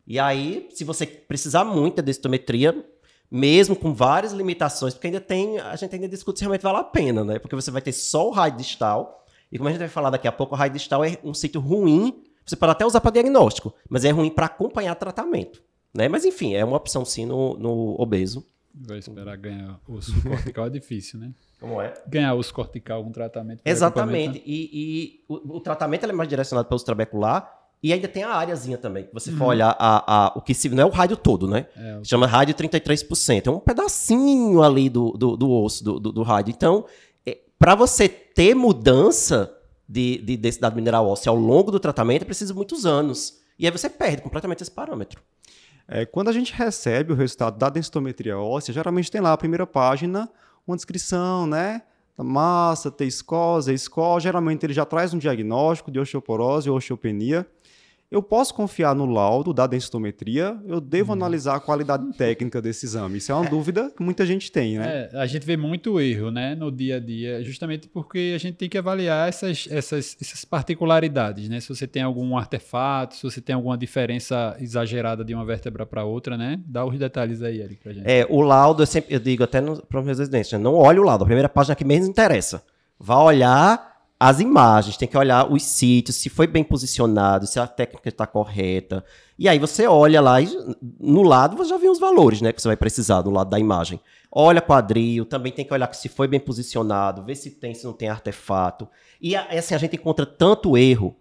E 0.06 0.20
aí, 0.20 0.68
se 0.72 0.84
você 0.84 1.06
precisar 1.06 1.64
muito 1.64 1.96
da 1.96 2.02
densitometria, 2.02 2.86
mesmo 3.32 3.76
com 3.76 3.94
várias 3.94 4.32
limitações, 4.32 4.94
porque 4.94 5.08
ainda 5.08 5.20
tem, 5.20 5.60
a 5.60 5.76
gente 5.76 5.96
ainda 5.96 6.08
discute 6.08 6.40
se 6.40 6.46
realmente 6.46 6.62
vale 6.62 6.78
a 6.78 6.84
pena, 6.84 7.24
né? 7.24 7.40
Porque 7.40 7.56
você 7.56 7.72
vai 7.72 7.82
ter 7.82 7.92
só 7.92 8.28
o 8.28 8.32
raio 8.32 8.56
distal 8.56 9.23
e 9.54 9.58
como 9.60 9.70
a 9.70 9.72
gente 9.72 9.82
vai 9.82 9.88
falar 9.88 10.10
daqui 10.10 10.28
a 10.28 10.32
pouco, 10.32 10.56
o 10.56 10.58
raio 10.58 10.74
distal 10.74 11.06
é 11.06 11.16
um 11.24 11.32
sítio 11.32 11.62
ruim. 11.62 12.24
Você 12.44 12.56
pode 12.56 12.72
até 12.72 12.84
usar 12.84 13.00
para 13.00 13.12
diagnóstico, 13.12 13.72
mas 13.88 14.04
é 14.04 14.10
ruim 14.10 14.32
para 14.32 14.48
acompanhar 14.48 14.96
tratamento. 14.96 15.62
Né? 15.94 16.10
Mas 16.10 16.26
enfim, 16.26 16.56
é 16.56 16.66
uma 16.66 16.76
opção 16.76 17.06
sim 17.06 17.28
no, 17.28 17.56
no 17.60 17.96
obeso. 18.02 18.44
Vai 18.74 18.98
esperar 18.98 19.38
ganhar 19.38 19.80
osso 19.88 20.12
cortical 20.24 20.66
é 20.66 20.70
difícil, 20.72 21.20
né? 21.20 21.32
Como 21.60 21.80
é? 21.80 21.94
Ganhar 22.08 22.34
osso 22.34 22.52
cortical 22.52 23.04
com 23.04 23.12
tratamento. 23.12 23.62
Exatamente. 23.64 24.40
Né? 24.40 24.44
E, 24.44 24.70
e 24.74 25.24
o, 25.30 25.58
o, 25.58 25.60
tratamento 25.60 26.04
é 26.04 26.12
mais 26.12 26.28
direcionado 26.28 26.68
para 26.68 26.76
o 26.76 26.80
trabecular. 26.80 27.60
E 27.84 27.94
ainda 27.94 28.08
tem 28.08 28.24
a 28.24 28.34
áreazinha 28.34 28.80
também. 28.80 29.04
Que 29.04 29.14
você 29.14 29.30
uhum. 29.30 29.38
for 29.38 29.46
olhar 29.46 29.76
a, 29.78 30.26
a, 30.26 30.34
o 30.36 30.42
que 30.42 30.56
se. 30.56 30.68
Não 30.70 30.82
é 30.82 30.86
o 30.86 30.90
rádio 30.90 31.16
todo, 31.16 31.48
né? 31.48 31.68
É, 31.78 32.00
Chama 32.04 32.26
rádio 32.26 32.56
33%. 32.56 33.46
É 33.46 33.52
um 33.52 33.60
pedacinho 33.60 34.64
ali 34.64 34.90
do, 34.90 35.12
do, 35.12 35.38
do 35.38 35.52
osso, 35.52 35.84
do, 35.84 36.00
do, 36.00 36.12
do 36.12 36.24
rádio. 36.24 36.52
Então, 36.52 36.86
para 37.64 37.76
você 37.76 38.10
ter 38.10 38.54
mudança 38.54 39.58
de, 39.88 40.18
de 40.18 40.36
densidade 40.36 40.76
mineral 40.76 41.08
óssea 41.08 41.30
ao 41.30 41.38
longo 41.38 41.72
do 41.72 41.80
tratamento, 41.80 42.24
é 42.24 42.26
preciso 42.26 42.54
muitos 42.54 42.86
anos. 42.86 43.40
E 43.58 43.66
aí 43.66 43.72
você 43.72 43.90
perde 43.90 44.22
completamente 44.22 44.62
esse 44.62 44.70
parâmetro. 44.70 45.22
É, 45.88 46.06
quando 46.06 46.28
a 46.28 46.34
gente 46.34 46.52
recebe 46.52 47.14
o 47.14 47.16
resultado 47.16 47.58
da 47.58 47.70
densitometria 47.70 48.38
óssea, 48.38 48.74
geralmente 48.74 49.10
tem 49.10 49.22
lá 49.22 49.32
a 49.32 49.38
primeira 49.38 49.66
página, 49.66 50.30
uma 50.68 50.76
descrição, 50.76 51.48
né? 51.48 51.84
Da 52.18 52.24
massa, 52.26 52.92
T-score, 52.92 53.62
Z-score. 53.62 54.22
Geralmente 54.22 54.66
ele 54.66 54.74
já 54.74 54.84
traz 54.84 55.14
um 55.14 55.18
diagnóstico 55.18 55.90
de 55.90 56.02
osteoporose 56.02 56.70
ou 56.70 56.76
osteopenia. 56.76 57.48
Eu 58.14 58.22
posso 58.22 58.54
confiar 58.54 58.94
no 58.94 59.08
laudo 59.08 59.52
da 59.52 59.66
densitometria? 59.66 60.56
Eu 60.68 60.80
devo 60.80 61.10
hum. 61.10 61.14
analisar 61.14 61.56
a 61.56 61.60
qualidade 61.60 62.06
técnica 62.16 62.62
desse 62.62 62.86
exame? 62.86 63.18
Isso 63.18 63.32
é 63.32 63.36
uma 63.36 63.50
dúvida 63.50 63.90
que 63.90 64.04
muita 64.04 64.24
gente 64.24 64.52
tem, 64.52 64.78
né? 64.78 65.10
É, 65.12 65.18
a 65.18 65.26
gente 65.26 65.44
vê 65.44 65.58
muito 65.58 66.00
erro 66.00 66.30
né, 66.30 66.54
no 66.54 66.72
dia 66.72 66.98
a 66.98 67.00
dia, 67.00 67.44
justamente 67.44 67.88
porque 67.88 68.34
a 68.36 68.38
gente 68.38 68.56
tem 68.56 68.70
que 68.70 68.78
avaliar 68.78 69.28
essas, 69.28 69.68
essas, 69.68 70.16
essas 70.22 70.46
particularidades, 70.46 71.50
né? 71.50 71.60
Se 71.60 71.68
você 71.70 71.88
tem 71.88 72.04
algum 72.04 72.38
artefato, 72.38 73.16
se 73.16 73.24
você 73.24 73.42
tem 73.42 73.56
alguma 73.56 73.76
diferença 73.76 74.56
exagerada 74.60 75.26
de 75.26 75.34
uma 75.34 75.44
vértebra 75.44 75.84
para 75.84 76.06
outra, 76.06 76.38
né? 76.38 76.62
Dá 76.68 76.86
os 76.86 77.00
detalhes 77.00 77.42
aí, 77.42 77.62
Eric, 77.62 77.82
pra 77.82 77.94
gente. 77.94 78.06
É, 78.06 78.28
o 78.30 78.42
laudo, 78.42 78.84
eu 78.84 78.88
sempre 78.88 79.12
eu 79.12 79.20
digo 79.20 79.44
até 79.44 79.60
para 79.60 80.00
os 80.00 80.06
meus 80.06 80.20
residentes, 80.20 80.52
né? 80.52 80.60
não 80.60 80.76
olhe 80.76 81.00
o 81.00 81.04
laudo, 81.04 81.24
a 81.24 81.26
primeira 81.26 81.50
página 81.50 81.76
que 81.76 81.84
menos 81.84 82.08
interessa. 82.08 82.64
Vá 83.00 83.18
olhar 83.24 83.93
as 84.26 84.40
imagens, 84.40 84.96
tem 84.96 85.06
que 85.06 85.18
olhar 85.18 85.52
os 85.52 85.64
sítios, 85.64 86.16
se 86.16 86.30
foi 86.30 86.48
bem 86.48 86.64
posicionado, 86.64 87.46
se 87.46 87.60
a 87.60 87.68
técnica 87.68 88.08
está 88.08 88.26
correta. 88.26 89.04
E 89.38 89.50
aí 89.50 89.60
você 89.60 89.86
olha 89.86 90.22
lá 90.22 90.40
e 90.40 90.48
no 90.98 91.24
lado 91.24 91.58
você 91.58 91.72
já 91.72 91.78
vê 91.78 91.90
os 91.90 92.00
valores, 92.00 92.40
né, 92.40 92.54
que 92.54 92.62
você 92.62 92.70
vai 92.70 92.78
precisar 92.78 93.22
do 93.22 93.30
lado 93.30 93.50
da 93.50 93.60
imagem. 93.60 94.00
Olha 94.32 94.62
quadril, 94.62 95.26
também 95.26 95.52
tem 95.52 95.66
que 95.66 95.74
olhar 95.74 95.94
se 95.94 96.08
foi 96.08 96.26
bem 96.26 96.40
posicionado, 96.40 97.22
ver 97.22 97.36
se 97.36 97.52
tem, 97.52 97.74
se 97.74 97.84
não 97.84 97.92
tem 97.92 98.08
artefato. 98.08 98.88
E 99.22 99.36
assim 99.36 99.76
a 99.76 99.78
gente 99.78 99.98
encontra 99.98 100.26
tanto 100.26 100.78
erro, 100.78 101.14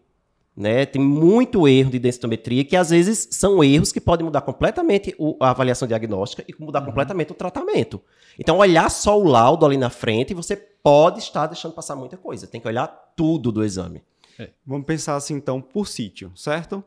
né? 0.57 0.87
Tem 0.87 1.03
muito 1.03 1.67
erro 1.67 1.91
de 1.91 1.99
densitometria 1.99 2.65
que 2.65 2.77
às 2.77 2.91
vezes 2.91 3.27
são 3.33 3.65
erros 3.65 3.91
que 3.91 4.01
podem 4.01 4.25
mudar 4.25 4.43
completamente 4.43 5.13
a 5.41 5.51
avaliação 5.51 5.89
diagnóstica 5.89 6.45
e 6.47 6.55
mudar 6.57 6.79
uhum. 6.79 6.87
completamente 6.87 7.33
o 7.33 7.35
tratamento. 7.35 8.01
Então 8.39 8.59
olhar 8.59 8.89
só 8.93 9.19
o 9.19 9.25
laudo 9.25 9.67
ali 9.67 9.77
na 9.77 9.91
frente, 9.91 10.33
você 10.35 10.72
pode 10.83 11.21
estar 11.21 11.47
deixando 11.47 11.73
passar 11.73 11.97
muita 11.97 12.17
coisa. 12.17 12.47
Tem 12.47 12.61
que 12.61 12.69
olhar 12.69 12.87
tudo 13.17 13.53
do 13.53 13.65
exame. 13.65 14.03
É. 14.39 14.51
Vamos 14.67 14.87
pensar 14.87 15.17
assim, 15.17 15.35
então, 15.35 15.61
por 15.61 15.87
sítio, 15.87 16.33
certo? 16.35 16.83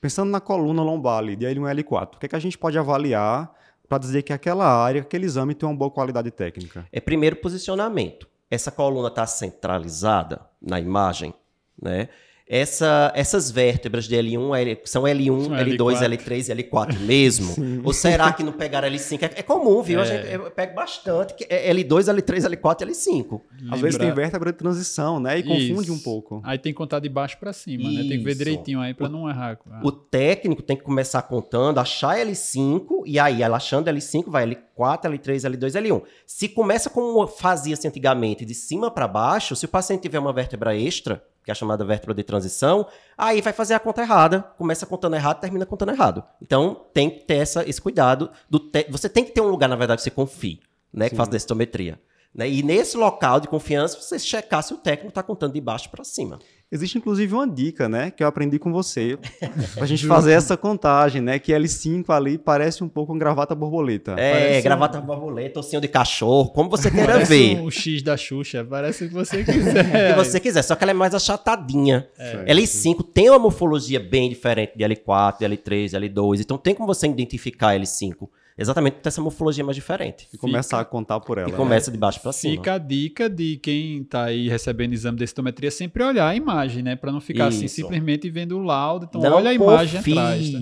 Pensando 0.00 0.30
na 0.30 0.40
coluna 0.40 0.82
lombar 0.82 1.18
ali, 1.18 1.36
de 1.36 1.46
L1 1.46 1.82
L4, 1.82 2.16
o 2.16 2.18
que, 2.18 2.26
é 2.26 2.28
que 2.28 2.36
a 2.36 2.40
gente 2.40 2.56
pode 2.58 2.78
avaliar 2.78 3.52
para 3.88 3.98
dizer 3.98 4.22
que 4.22 4.32
aquela 4.32 4.66
área, 4.66 5.02
aquele 5.02 5.26
exame 5.26 5.54
tem 5.54 5.68
uma 5.68 5.76
boa 5.76 5.90
qualidade 5.90 6.30
técnica? 6.30 6.86
É 6.92 7.00
primeiro 7.00 7.36
posicionamento. 7.36 8.28
Essa 8.50 8.70
coluna 8.70 9.08
está 9.08 9.26
centralizada 9.26 10.40
na 10.60 10.80
imagem, 10.80 11.34
né? 11.80 12.08
Essa, 12.52 13.12
essas 13.14 13.48
vértebras 13.48 14.06
de 14.08 14.16
L1 14.16 14.58
L, 14.58 14.80
são 14.84 15.04
L1, 15.04 15.44
São 15.44 15.52
L2, 15.54 15.76
L4. 15.76 16.18
L3 16.18 16.48
e 16.48 16.62
L4 16.64 16.98
mesmo? 16.98 17.54
Ou 17.86 17.92
será 17.92 18.32
que 18.32 18.42
não 18.42 18.52
pegaram 18.52 18.88
L5? 18.88 19.22
É, 19.22 19.38
é 19.38 19.42
comum, 19.44 19.80
viu? 19.82 20.00
A 20.00 20.04
gente, 20.04 20.26
eu 20.32 20.50
pego 20.50 20.74
bastante. 20.74 21.34
Que 21.34 21.46
é 21.48 21.72
L2, 21.72 22.12
L3, 22.12 22.50
L4 22.56 22.80
e 22.82 22.86
L5. 22.86 23.40
Às 23.70 23.80
vezes 23.80 23.96
tem 24.00 24.12
vértebra 24.12 24.50
de 24.50 24.58
transição, 24.58 25.20
né? 25.20 25.38
E 25.38 25.44
confunde 25.44 25.82
Isso. 25.82 25.92
um 25.92 25.98
pouco. 26.00 26.40
Aí 26.42 26.58
tem 26.58 26.72
que 26.72 26.76
contar 26.76 26.98
de 26.98 27.08
baixo 27.08 27.38
pra 27.38 27.52
cima, 27.52 27.88
né? 27.88 28.00
Tem 28.00 28.18
que 28.18 28.24
ver 28.24 28.30
Isso. 28.30 28.38
direitinho 28.38 28.80
aí 28.80 28.94
pra 28.94 29.08
não 29.08 29.30
errar. 29.30 29.56
Ah, 29.70 29.80
O 29.84 29.92
técnico 29.92 30.60
tem 30.60 30.76
que 30.76 30.82
começar 30.82 31.22
contando, 31.22 31.78
achar 31.78 32.16
L5, 32.18 33.04
e 33.06 33.20
aí, 33.20 33.44
ela 33.44 33.58
achando 33.58 33.88
L5, 33.88 34.24
vai 34.26 34.44
L4, 34.44 35.02
L3, 35.04 35.48
L2, 35.56 35.80
L1. 35.80 36.02
Se 36.26 36.48
começa 36.48 36.90
como 36.90 37.24
fazia-se 37.28 37.86
antigamente, 37.86 38.44
de 38.44 38.54
cima 38.54 38.90
para 38.90 39.06
baixo, 39.06 39.54
se 39.54 39.66
o 39.66 39.68
paciente 39.68 40.00
tiver 40.00 40.18
uma 40.18 40.32
vértebra 40.32 40.76
extra, 40.76 41.22
que 41.44 41.50
é 41.50 41.52
a 41.52 41.54
chamada 41.54 41.84
vértebra 41.84 42.14
de 42.14 42.22
transição, 42.22 42.86
aí 43.16 43.40
vai 43.40 43.52
fazer 43.52 43.74
a 43.74 43.80
conta 43.80 44.02
errada, 44.02 44.40
começa 44.58 44.84
contando 44.86 45.16
errado, 45.16 45.40
termina 45.40 45.64
contando 45.66 45.90
errado. 45.92 46.22
Então, 46.40 46.86
tem 46.92 47.08
que 47.10 47.24
ter 47.24 47.36
essa, 47.36 47.68
esse 47.68 47.80
cuidado. 47.80 48.30
Do 48.48 48.58
te- 48.60 48.86
Você 48.90 49.08
tem 49.08 49.24
que 49.24 49.32
ter 49.32 49.40
um 49.40 49.48
lugar, 49.48 49.68
na 49.68 49.76
verdade, 49.76 49.98
que 50.00 50.04
você 50.04 50.10
confie, 50.10 50.60
né? 50.92 51.08
Que 51.08 51.16
faz 51.16 51.28
densitometria. 51.28 52.00
Né? 52.34 52.48
E 52.48 52.62
nesse 52.62 52.96
local 52.96 53.40
de 53.40 53.48
confiança, 53.48 54.00
você 54.00 54.18
checar 54.18 54.62
se 54.62 54.72
o 54.72 54.76
técnico 54.76 55.08
está 55.08 55.22
contando 55.22 55.52
de 55.54 55.60
baixo 55.60 55.90
para 55.90 56.04
cima. 56.04 56.38
Existe 56.72 56.98
inclusive 56.98 57.34
uma 57.34 57.48
dica, 57.48 57.88
né, 57.88 58.12
que 58.12 58.22
eu 58.22 58.28
aprendi 58.28 58.56
com 58.56 58.70
você, 58.70 59.18
pra 59.74 59.86
gente 59.86 60.06
fazer 60.06 60.32
essa 60.32 60.56
contagem, 60.56 61.20
né, 61.20 61.36
que 61.38 61.50
L5 61.52 62.04
ali 62.10 62.38
parece 62.38 62.84
um 62.84 62.88
pouco 62.88 63.12
uma 63.12 63.18
gravata 63.18 63.56
borboleta. 63.56 64.12
É, 64.12 64.32
Parece 64.32 64.62
gravata 64.62 65.00
borboleta, 65.00 65.58
ossinho 65.58 65.82
de 65.82 65.88
cachorro, 65.88 66.50
como 66.50 66.70
você 66.70 66.88
queira 66.92 67.14
Parece 67.14 67.28
ver. 67.54 67.60
um 67.60 67.68
X 67.70 68.02
da 68.02 68.16
Xuxa, 68.16 68.64
parece 68.64 69.04
o 69.04 69.08
que 69.08 69.14
você 69.14 69.40
O 69.42 69.44
quiser. 69.44 70.10
que 70.12 70.16
você 70.16 70.38
quiser, 70.38 70.62
só 70.62 70.76
que 70.76 70.84
ela 70.84 70.92
é 70.92 70.94
mais 70.94 71.12
achatadinha. 71.12 72.06
Certo. 72.16 72.46
L5 72.48 73.04
tem 73.12 73.28
uma 73.30 73.38
morfologia 73.40 73.98
bem 73.98 74.28
diferente 74.28 74.72
de 74.76 74.84
L4, 74.84 75.38
de 75.40 75.46
L3, 75.46 75.88
de 75.88 75.96
L2, 75.96 76.40
então 76.40 76.56
tem 76.56 76.72
como 76.74 76.86
você 76.86 77.08
identificar 77.08 77.74
L5. 77.76 78.28
Exatamente 78.60 78.94
por 78.94 79.00
ter 79.00 79.08
essa 79.08 79.22
morfologia 79.22 79.64
mais 79.64 79.74
diferente. 79.74 80.28
E 80.34 80.36
começar 80.36 80.80
a 80.80 80.84
contar 80.84 81.18
por 81.18 81.38
ela. 81.38 81.48
E 81.48 81.52
né? 81.52 81.56
começa 81.56 81.90
de 81.90 81.96
baixo 81.96 82.20
para 82.20 82.30
cima. 82.30 82.56
Fica 82.56 82.74
a 82.74 82.78
dica 82.78 83.28
de 83.30 83.56
quem 83.56 84.04
tá 84.04 84.24
aí 84.24 84.50
recebendo 84.50 84.92
exame 84.92 85.16
de 85.16 85.26
citometria 85.26 85.70
sempre 85.70 86.02
olhar 86.02 86.28
a 86.28 86.36
imagem, 86.36 86.82
né? 86.82 86.94
Pra 86.94 87.10
não 87.10 87.22
ficar 87.22 87.46
assim 87.46 87.64
Isso. 87.64 87.76
simplesmente 87.76 88.28
vendo 88.28 88.58
o 88.58 88.62
laudo. 88.62 89.06
Então 89.08 89.22
Não 89.22 89.32
olha 89.32 89.48
a 89.50 89.54
imagem 89.54 89.96
confie. 89.96 90.12
atrás. 90.12 90.52
Tá? 90.52 90.58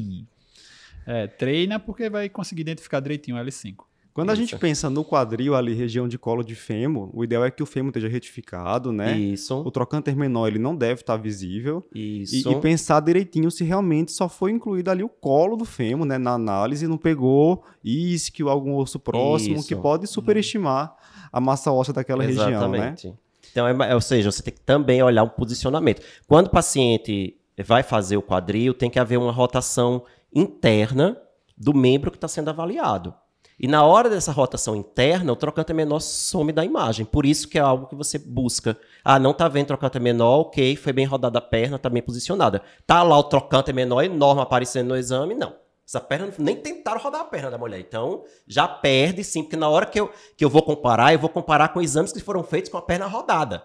É, 1.08 1.26
treina 1.26 1.80
porque 1.80 2.08
vai 2.08 2.28
conseguir 2.28 2.60
identificar 2.60 3.00
direitinho 3.00 3.36
o 3.36 3.40
L5. 3.40 3.74
Quando 4.18 4.30
a 4.30 4.32
Isso. 4.32 4.42
gente 4.42 4.58
pensa 4.58 4.90
no 4.90 5.04
quadril 5.04 5.54
ali, 5.54 5.72
região 5.74 6.08
de 6.08 6.18
colo 6.18 6.42
de 6.42 6.56
fêmur, 6.56 7.08
o 7.12 7.22
ideal 7.22 7.44
é 7.44 7.52
que 7.52 7.62
o 7.62 7.66
fêmur 7.66 7.90
esteja 7.90 8.08
retificado, 8.08 8.90
né? 8.90 9.14
O 9.14 9.16
Isso, 9.16 9.70
trocânter 9.70 10.16
menor 10.16 10.48
ele 10.48 10.58
não 10.58 10.74
deve 10.74 11.02
estar 11.02 11.16
visível. 11.16 11.86
E, 11.94 12.22
isso. 12.22 12.50
e 12.50 12.60
pensar 12.60 12.98
direitinho 12.98 13.48
se 13.48 13.62
realmente 13.62 14.10
só 14.10 14.28
foi 14.28 14.50
incluído 14.50 14.90
ali 14.90 15.04
o 15.04 15.08
colo 15.08 15.54
do 15.54 15.64
fêmur, 15.64 16.04
né? 16.04 16.18
Na 16.18 16.32
análise, 16.32 16.88
não 16.88 16.98
pegou 16.98 17.62
isquio, 17.84 18.48
algum 18.48 18.74
osso 18.74 18.98
próximo, 18.98 19.58
Isso. 19.58 19.68
que 19.68 19.76
pode 19.76 20.08
superestimar 20.08 20.96
a 21.32 21.40
massa 21.40 21.70
óssea 21.70 21.94
daquela 21.94 22.24
região, 22.24 22.48
né? 22.48 22.56
Exatamente. 22.56 23.14
Então, 23.52 23.68
é, 23.68 23.94
ou 23.94 24.00
seja, 24.00 24.32
você 24.32 24.42
tem 24.42 24.52
que 24.52 24.62
também 24.62 25.00
olhar 25.00 25.22
o 25.22 25.30
posicionamento. 25.30 26.02
Quando 26.26 26.48
o 26.48 26.50
paciente 26.50 27.36
vai 27.64 27.84
fazer 27.84 28.16
o 28.16 28.22
quadril, 28.22 28.74
tem 28.74 28.90
que 28.90 28.98
haver 28.98 29.16
uma 29.16 29.30
rotação 29.30 30.02
interna 30.34 31.16
do 31.56 31.72
membro 31.72 32.10
que 32.10 32.16
está 32.16 32.26
sendo 32.26 32.48
avaliado. 32.50 33.14
E 33.60 33.66
na 33.66 33.84
hora 33.84 34.08
dessa 34.08 34.30
rotação 34.30 34.76
interna, 34.76 35.32
o 35.32 35.36
trocante 35.36 35.72
menor 35.72 35.98
some 36.00 36.52
da 36.52 36.64
imagem. 36.64 37.04
Por 37.04 37.26
isso 37.26 37.48
que 37.48 37.58
é 37.58 37.60
algo 37.60 37.86
que 37.86 37.94
você 37.96 38.16
busca. 38.18 38.78
Ah, 39.04 39.18
não 39.18 39.34
tá 39.34 39.48
vendo 39.48 39.66
trocante 39.66 39.98
menor, 39.98 40.40
ok, 40.42 40.76
foi 40.76 40.92
bem 40.92 41.04
rodada 41.04 41.38
a 41.38 41.42
perna, 41.42 41.78
tá 41.78 41.88
bem 41.90 42.02
posicionada. 42.02 42.62
Tá 42.86 43.02
lá 43.02 43.18
o 43.18 43.24
trocante 43.24 43.72
menor 43.72 44.02
enorme 44.04 44.42
aparecendo 44.42 44.88
no 44.88 44.96
exame, 44.96 45.34
não. 45.34 45.54
Essa 45.86 46.00
perna, 46.00 46.32
nem 46.38 46.54
tentaram 46.54 47.00
rodar 47.00 47.22
a 47.22 47.24
perna 47.24 47.50
da 47.50 47.58
mulher. 47.58 47.80
Então, 47.80 48.22
já 48.46 48.68
perde 48.68 49.24
sim, 49.24 49.42
porque 49.42 49.56
na 49.56 49.68
hora 49.68 49.86
que 49.86 49.98
eu, 49.98 50.10
que 50.36 50.44
eu 50.44 50.50
vou 50.50 50.62
comparar, 50.62 51.12
eu 51.14 51.18
vou 51.18 51.30
comparar 51.30 51.70
com 51.70 51.80
exames 51.80 52.12
que 52.12 52.20
foram 52.20 52.44
feitos 52.44 52.70
com 52.70 52.76
a 52.76 52.82
perna 52.82 53.06
rodada. 53.06 53.64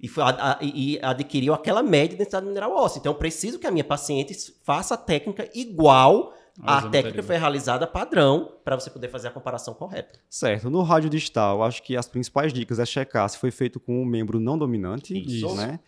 E, 0.00 0.08
foi, 0.08 0.22
a- 0.22 0.28
a- 0.52 0.58
e 0.62 0.98
adquiriu 1.02 1.52
aquela 1.52 1.82
média 1.82 2.10
de 2.10 2.16
densidade 2.16 2.46
mineral 2.46 2.70
óssea. 2.72 3.00
Então, 3.00 3.12
eu 3.12 3.18
preciso 3.18 3.58
que 3.58 3.66
a 3.66 3.70
minha 3.70 3.82
paciente 3.84 4.34
faça 4.62 4.94
a 4.94 4.96
técnica 4.96 5.48
igual 5.54 6.32
Exame 6.58 6.90
técnica 6.90 7.08
anterior. 7.08 7.24
foi 7.24 7.36
realizada 7.36 7.86
padrão, 7.86 8.52
para 8.64 8.78
você 8.78 8.88
poder 8.90 9.08
fazer 9.08 9.28
a 9.28 9.30
comparação 9.30 9.74
correta. 9.74 10.18
Certo. 10.28 10.70
No 10.70 10.82
rádio 10.82 11.10
distal, 11.10 11.62
acho 11.62 11.82
que 11.82 11.96
as 11.96 12.08
principais 12.08 12.52
dicas 12.52 12.78
é 12.78 12.86
checar 12.86 13.28
se 13.28 13.38
foi 13.38 13.50
feito 13.50 13.78
com 13.78 14.02
um 14.02 14.04
membro 14.06 14.40
não 14.40 14.56
dominante, 14.56 15.16
Isso. 15.16 15.54
né? 15.54 15.78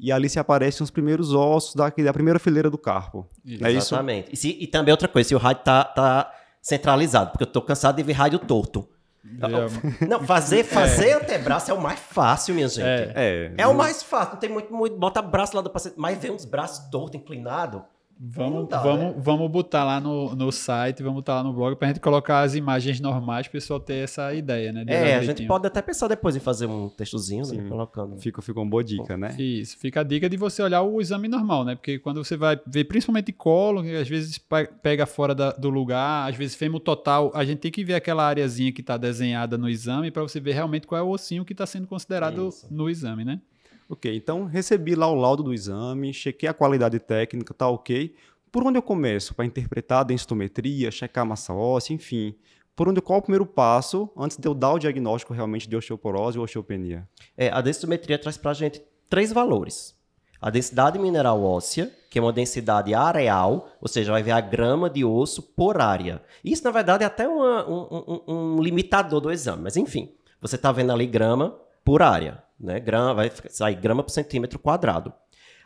E 0.00 0.12
ali 0.12 0.28
se 0.28 0.38
aparecem 0.38 0.84
os 0.84 0.90
primeiros 0.90 1.32
ossos 1.34 1.74
daquele, 1.74 2.06
da 2.06 2.12
primeira 2.12 2.38
fileira 2.38 2.70
do 2.70 2.78
carpo. 2.78 3.26
Isso. 3.44 3.64
É 3.66 3.70
isso? 3.72 3.94
Exatamente. 3.94 4.32
E, 4.32 4.36
se- 4.36 4.56
e 4.60 4.66
também 4.66 4.92
outra 4.92 5.08
coisa, 5.08 5.28
se 5.28 5.34
o 5.34 5.38
rádio 5.38 5.64
tá, 5.64 5.82
tá 5.84 6.32
centralizado, 6.62 7.30
porque 7.32 7.42
eu 7.44 7.48
tô 7.50 7.60
cansado 7.62 7.96
de 7.96 8.02
ver 8.02 8.12
rádio 8.12 8.38
torto. 8.38 8.88
Não, 10.08 10.22
fazer, 10.24 10.64
fazer 10.64 11.12
antebraço 11.14 11.70
é 11.70 11.74
o 11.74 11.80
mais 11.80 11.98
fácil, 11.98 12.54
minha 12.54 12.68
gente. 12.68 12.84
É. 12.86 13.12
É. 13.14 13.52
É 13.58 13.66
o 13.66 13.74
mais 13.74 14.02
fácil, 14.02 14.34
não 14.34 14.40
tem 14.40 14.48
muito, 14.48 14.72
muito. 14.72 14.96
Bota 14.96 15.20
braço 15.20 15.54
lá 15.54 15.60
do 15.62 15.68
paciente, 15.68 15.96
mas 15.98 16.16
vê 16.18 16.30
uns 16.30 16.44
braços 16.44 16.88
tortos, 16.90 17.20
inclinados. 17.20 17.82
Vamos, 18.20 18.68
dá, 18.68 18.82
vamos, 18.82 19.14
né? 19.14 19.14
vamos 19.16 19.48
botar 19.48 19.84
lá 19.84 20.00
no, 20.00 20.34
no 20.34 20.50
site, 20.50 21.04
vamos 21.04 21.18
botar 21.18 21.36
lá 21.36 21.44
no 21.44 21.52
blog 21.52 21.76
pra 21.76 21.86
gente 21.86 22.00
colocar 22.00 22.40
as 22.40 22.56
imagens 22.56 22.98
normais, 22.98 23.46
o 23.46 23.50
pessoal 23.50 23.78
ter 23.78 24.02
essa 24.02 24.34
ideia, 24.34 24.72
né? 24.72 24.84
É, 24.88 25.14
a 25.16 25.22
gente 25.22 25.46
pode 25.46 25.68
até 25.68 25.80
pensar 25.80 26.08
depois 26.08 26.34
em 26.34 26.40
fazer 26.40 26.66
um 26.66 26.88
textozinho, 26.88 27.46
né? 27.46 27.68
Colocando. 27.68 28.16
Fica, 28.18 28.42
fica 28.42 28.58
uma 28.58 28.68
boa 28.68 28.82
dica, 28.82 29.16
né? 29.16 29.36
Isso, 29.38 29.78
fica 29.78 30.00
a 30.00 30.02
dica 30.02 30.28
de 30.28 30.36
você 30.36 30.60
olhar 30.62 30.82
o 30.82 31.00
exame 31.00 31.28
normal, 31.28 31.64
né? 31.64 31.76
Porque 31.76 32.00
quando 32.00 32.24
você 32.24 32.36
vai 32.36 32.60
ver, 32.66 32.84
principalmente 32.84 33.32
colo, 33.32 33.84
que 33.84 33.94
às 33.94 34.08
vezes 34.08 34.36
pe- 34.36 34.68
pega 34.82 35.06
fora 35.06 35.32
da- 35.32 35.52
do 35.52 35.70
lugar, 35.70 36.28
às 36.28 36.34
vezes 36.34 36.56
fêmur 36.56 36.80
total, 36.80 37.30
a 37.34 37.44
gente 37.44 37.58
tem 37.58 37.70
que 37.70 37.84
ver 37.84 37.94
aquela 37.94 38.24
areazinha 38.26 38.72
que 38.72 38.80
está 38.80 38.96
desenhada 38.96 39.56
no 39.56 39.68
exame 39.68 40.10
para 40.10 40.22
você 40.22 40.40
ver 40.40 40.54
realmente 40.54 40.88
qual 40.88 40.98
é 40.98 41.02
o 41.04 41.08
ossinho 41.10 41.44
que 41.44 41.52
está 41.52 41.66
sendo 41.66 41.86
considerado 41.86 42.48
Isso. 42.48 42.66
no 42.68 42.90
exame, 42.90 43.24
né? 43.24 43.40
Ok, 43.88 44.14
então 44.14 44.44
recebi 44.44 44.94
lá 44.94 45.06
o 45.08 45.14
laudo 45.14 45.42
do 45.42 45.54
exame, 45.54 46.12
chequei 46.12 46.48
a 46.48 46.52
qualidade 46.52 46.98
técnica, 46.98 47.54
tá 47.54 47.68
ok. 47.68 48.14
Por 48.52 48.66
onde 48.66 48.76
eu 48.78 48.82
começo 48.82 49.34
para 49.34 49.46
interpretar 49.46 50.00
a 50.00 50.04
densitometria, 50.04 50.90
checar 50.90 51.22
a 51.22 51.24
massa 51.28 51.54
óssea, 51.54 51.94
enfim? 51.94 52.34
Por 52.76 52.88
onde 52.88 53.00
qual 53.00 53.16
é 53.16 53.20
o 53.20 53.22
primeiro 53.22 53.46
passo 53.46 54.10
antes 54.16 54.36
de 54.36 54.46
eu 54.46 54.54
dar 54.54 54.72
o 54.74 54.78
diagnóstico 54.78 55.32
realmente 55.32 55.68
de 55.68 55.74
osteoporose 55.74 56.38
ou 56.38 56.44
osteopenia? 56.44 57.08
É, 57.36 57.48
a 57.50 57.60
densitometria 57.60 58.18
traz 58.18 58.36
pra 58.36 58.52
gente 58.52 58.82
três 59.08 59.32
valores. 59.32 59.96
A 60.40 60.50
densidade 60.50 60.98
mineral 60.98 61.42
óssea, 61.42 61.90
que 62.10 62.18
é 62.18 62.22
uma 62.22 62.32
densidade 62.32 62.94
areal, 62.94 63.68
ou 63.80 63.88
seja, 63.88 64.12
vai 64.12 64.22
ver 64.22 64.30
a 64.30 64.40
grama 64.40 64.88
de 64.88 65.04
osso 65.04 65.42
por 65.42 65.80
área. 65.80 66.22
Isso, 66.44 66.62
na 66.62 66.70
verdade, 66.70 67.02
é 67.02 67.06
até 67.06 67.26
uma- 67.26 67.68
um, 67.68 68.22
um- 68.28 68.34
um 68.56 68.62
limitador 68.62 69.20
do 69.20 69.32
exame, 69.32 69.62
mas 69.64 69.76
enfim, 69.76 70.12
você 70.40 70.54
está 70.56 70.70
vendo 70.70 70.92
ali 70.92 71.06
grama 71.06 71.58
por 71.88 72.02
área, 72.02 72.44
né? 72.60 72.78
Grama, 72.78 73.14
vai 73.14 73.32
sair 73.48 73.74
grama 73.74 74.02
por 74.02 74.10
centímetro 74.10 74.58
quadrado. 74.58 75.10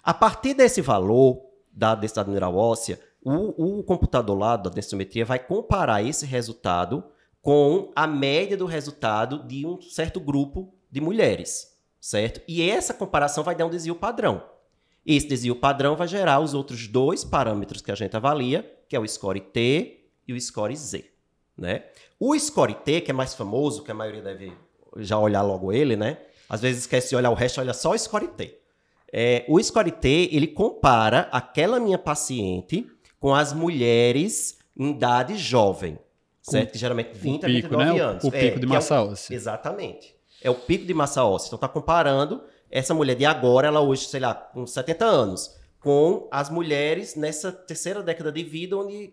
A 0.05 0.15
partir 0.15 0.55
desse 0.55 0.81
valor 0.81 1.43
da 1.73 1.97
densidade 1.97 2.29
mineral 2.29 2.55
óssea, 2.55 3.01
o, 3.25 3.81
o 3.81 3.83
computador 3.83 4.39
lá 4.39 4.57
da 4.57 4.71
densitometria 4.71 5.25
vai 5.25 5.41
comparar 5.41 6.01
esse 6.01 6.25
resultado 6.25 7.03
com 7.41 7.91
a 7.97 8.07
média 8.07 8.57
do 8.57 8.67
resultado 8.67 9.43
de 9.49 9.67
um 9.67 9.83
certo 9.83 10.21
grupo 10.21 10.73
de 10.89 11.01
mulheres, 11.01 11.77
certo? 12.01 12.41
E 12.47 12.63
essa 12.71 12.95
comparação 12.95 13.43
vai 13.43 13.57
dar 13.57 13.67
um 13.67 13.71
desvio 13.71 13.97
padrão. 13.97 14.45
Esse 15.05 15.27
desvio 15.27 15.57
padrão 15.57 15.97
vai 15.97 16.07
gerar 16.07 16.39
os 16.39 16.55
outros 16.55 16.87
dois 16.87 17.25
parâmetros 17.25 17.83
que 17.83 17.91
a 17.91 17.97
gente 17.97 18.17
avalia, 18.17 18.63
que 18.89 18.95
é 18.95 19.01
o 19.01 19.09
score 19.09 19.41
T 19.41 20.05
e 20.29 20.33
o 20.33 20.41
score 20.41 20.77
Z, 20.77 21.05
né? 21.59 21.87
O 22.21 22.39
score 22.39 22.75
T, 22.75 23.01
que 23.01 23.11
é 23.11 23.15
mais 23.15 23.35
famoso, 23.35 23.83
que 23.83 23.91
a 23.91 23.95
maioria 23.95 24.23
deve 24.23 24.53
já 24.99 25.19
olhar 25.19 25.43
logo 25.43 25.73
ele, 25.73 25.97
né? 25.97 26.19
Às 26.49 26.61
vezes 26.61 26.83
esquece 26.83 27.11
de 27.11 27.17
olhar 27.17 27.31
o 27.31 27.35
resto, 27.35 27.61
olha 27.61 27.73
só 27.73 27.91
o 27.93 27.99
score 27.99 28.29
T. 28.29 28.59
É, 29.13 29.45
o 29.49 29.63
score 29.63 29.91
T, 29.91 30.29
ele 30.33 30.47
compara 30.47 31.29
aquela 31.33 31.79
minha 31.79 31.99
paciente 31.99 32.87
com 33.21 33.35
as 33.35 33.53
mulheres 33.53 34.59
em 34.77 34.91
idade 34.91 35.37
jovem, 35.37 35.99
certo? 36.41 36.73
Que 36.73 36.79
geralmente 36.79 37.11
20 37.15 37.43
o 37.43 37.47
a 37.47 37.49
pico, 37.49 37.69
29 37.69 37.85
né? 37.85 37.93
O- 38.05 38.09
anos. 38.09 38.25
O, 38.25 38.29
É, 38.29 38.31
pico 38.41 38.61
de 38.61 38.67
que 38.67 38.67
é 38.67 38.69
o- 38.71 38.75
massa 38.75 39.03
óssea. 39.03 39.35
Exatamente. 39.35 40.15
É 40.43 40.51
o 40.51 40.55
pico 40.55 40.85
de 40.87 40.95
massa 40.95 41.25
óssea. 41.25 41.49
Então 41.49 41.59
tá 41.59 41.69
comparando 41.69 42.43
essa 42.71 42.95
mulher 42.95 43.15
de 43.15 43.25
agora, 43.25 43.69
ela 43.69 43.81
hoje, 43.81 44.07
sei 44.07 44.21
lá, 44.21 44.35
com 44.35 44.67
70 44.67 45.05
anos, 45.05 45.55
com 45.79 46.27
as 46.31 46.49
mulheres 46.49 47.15
nessa 47.15 47.53
terceira 47.53 48.03
década 48.03 48.33
de 48.33 48.43
vida, 48.43 48.77
onde 48.77 49.13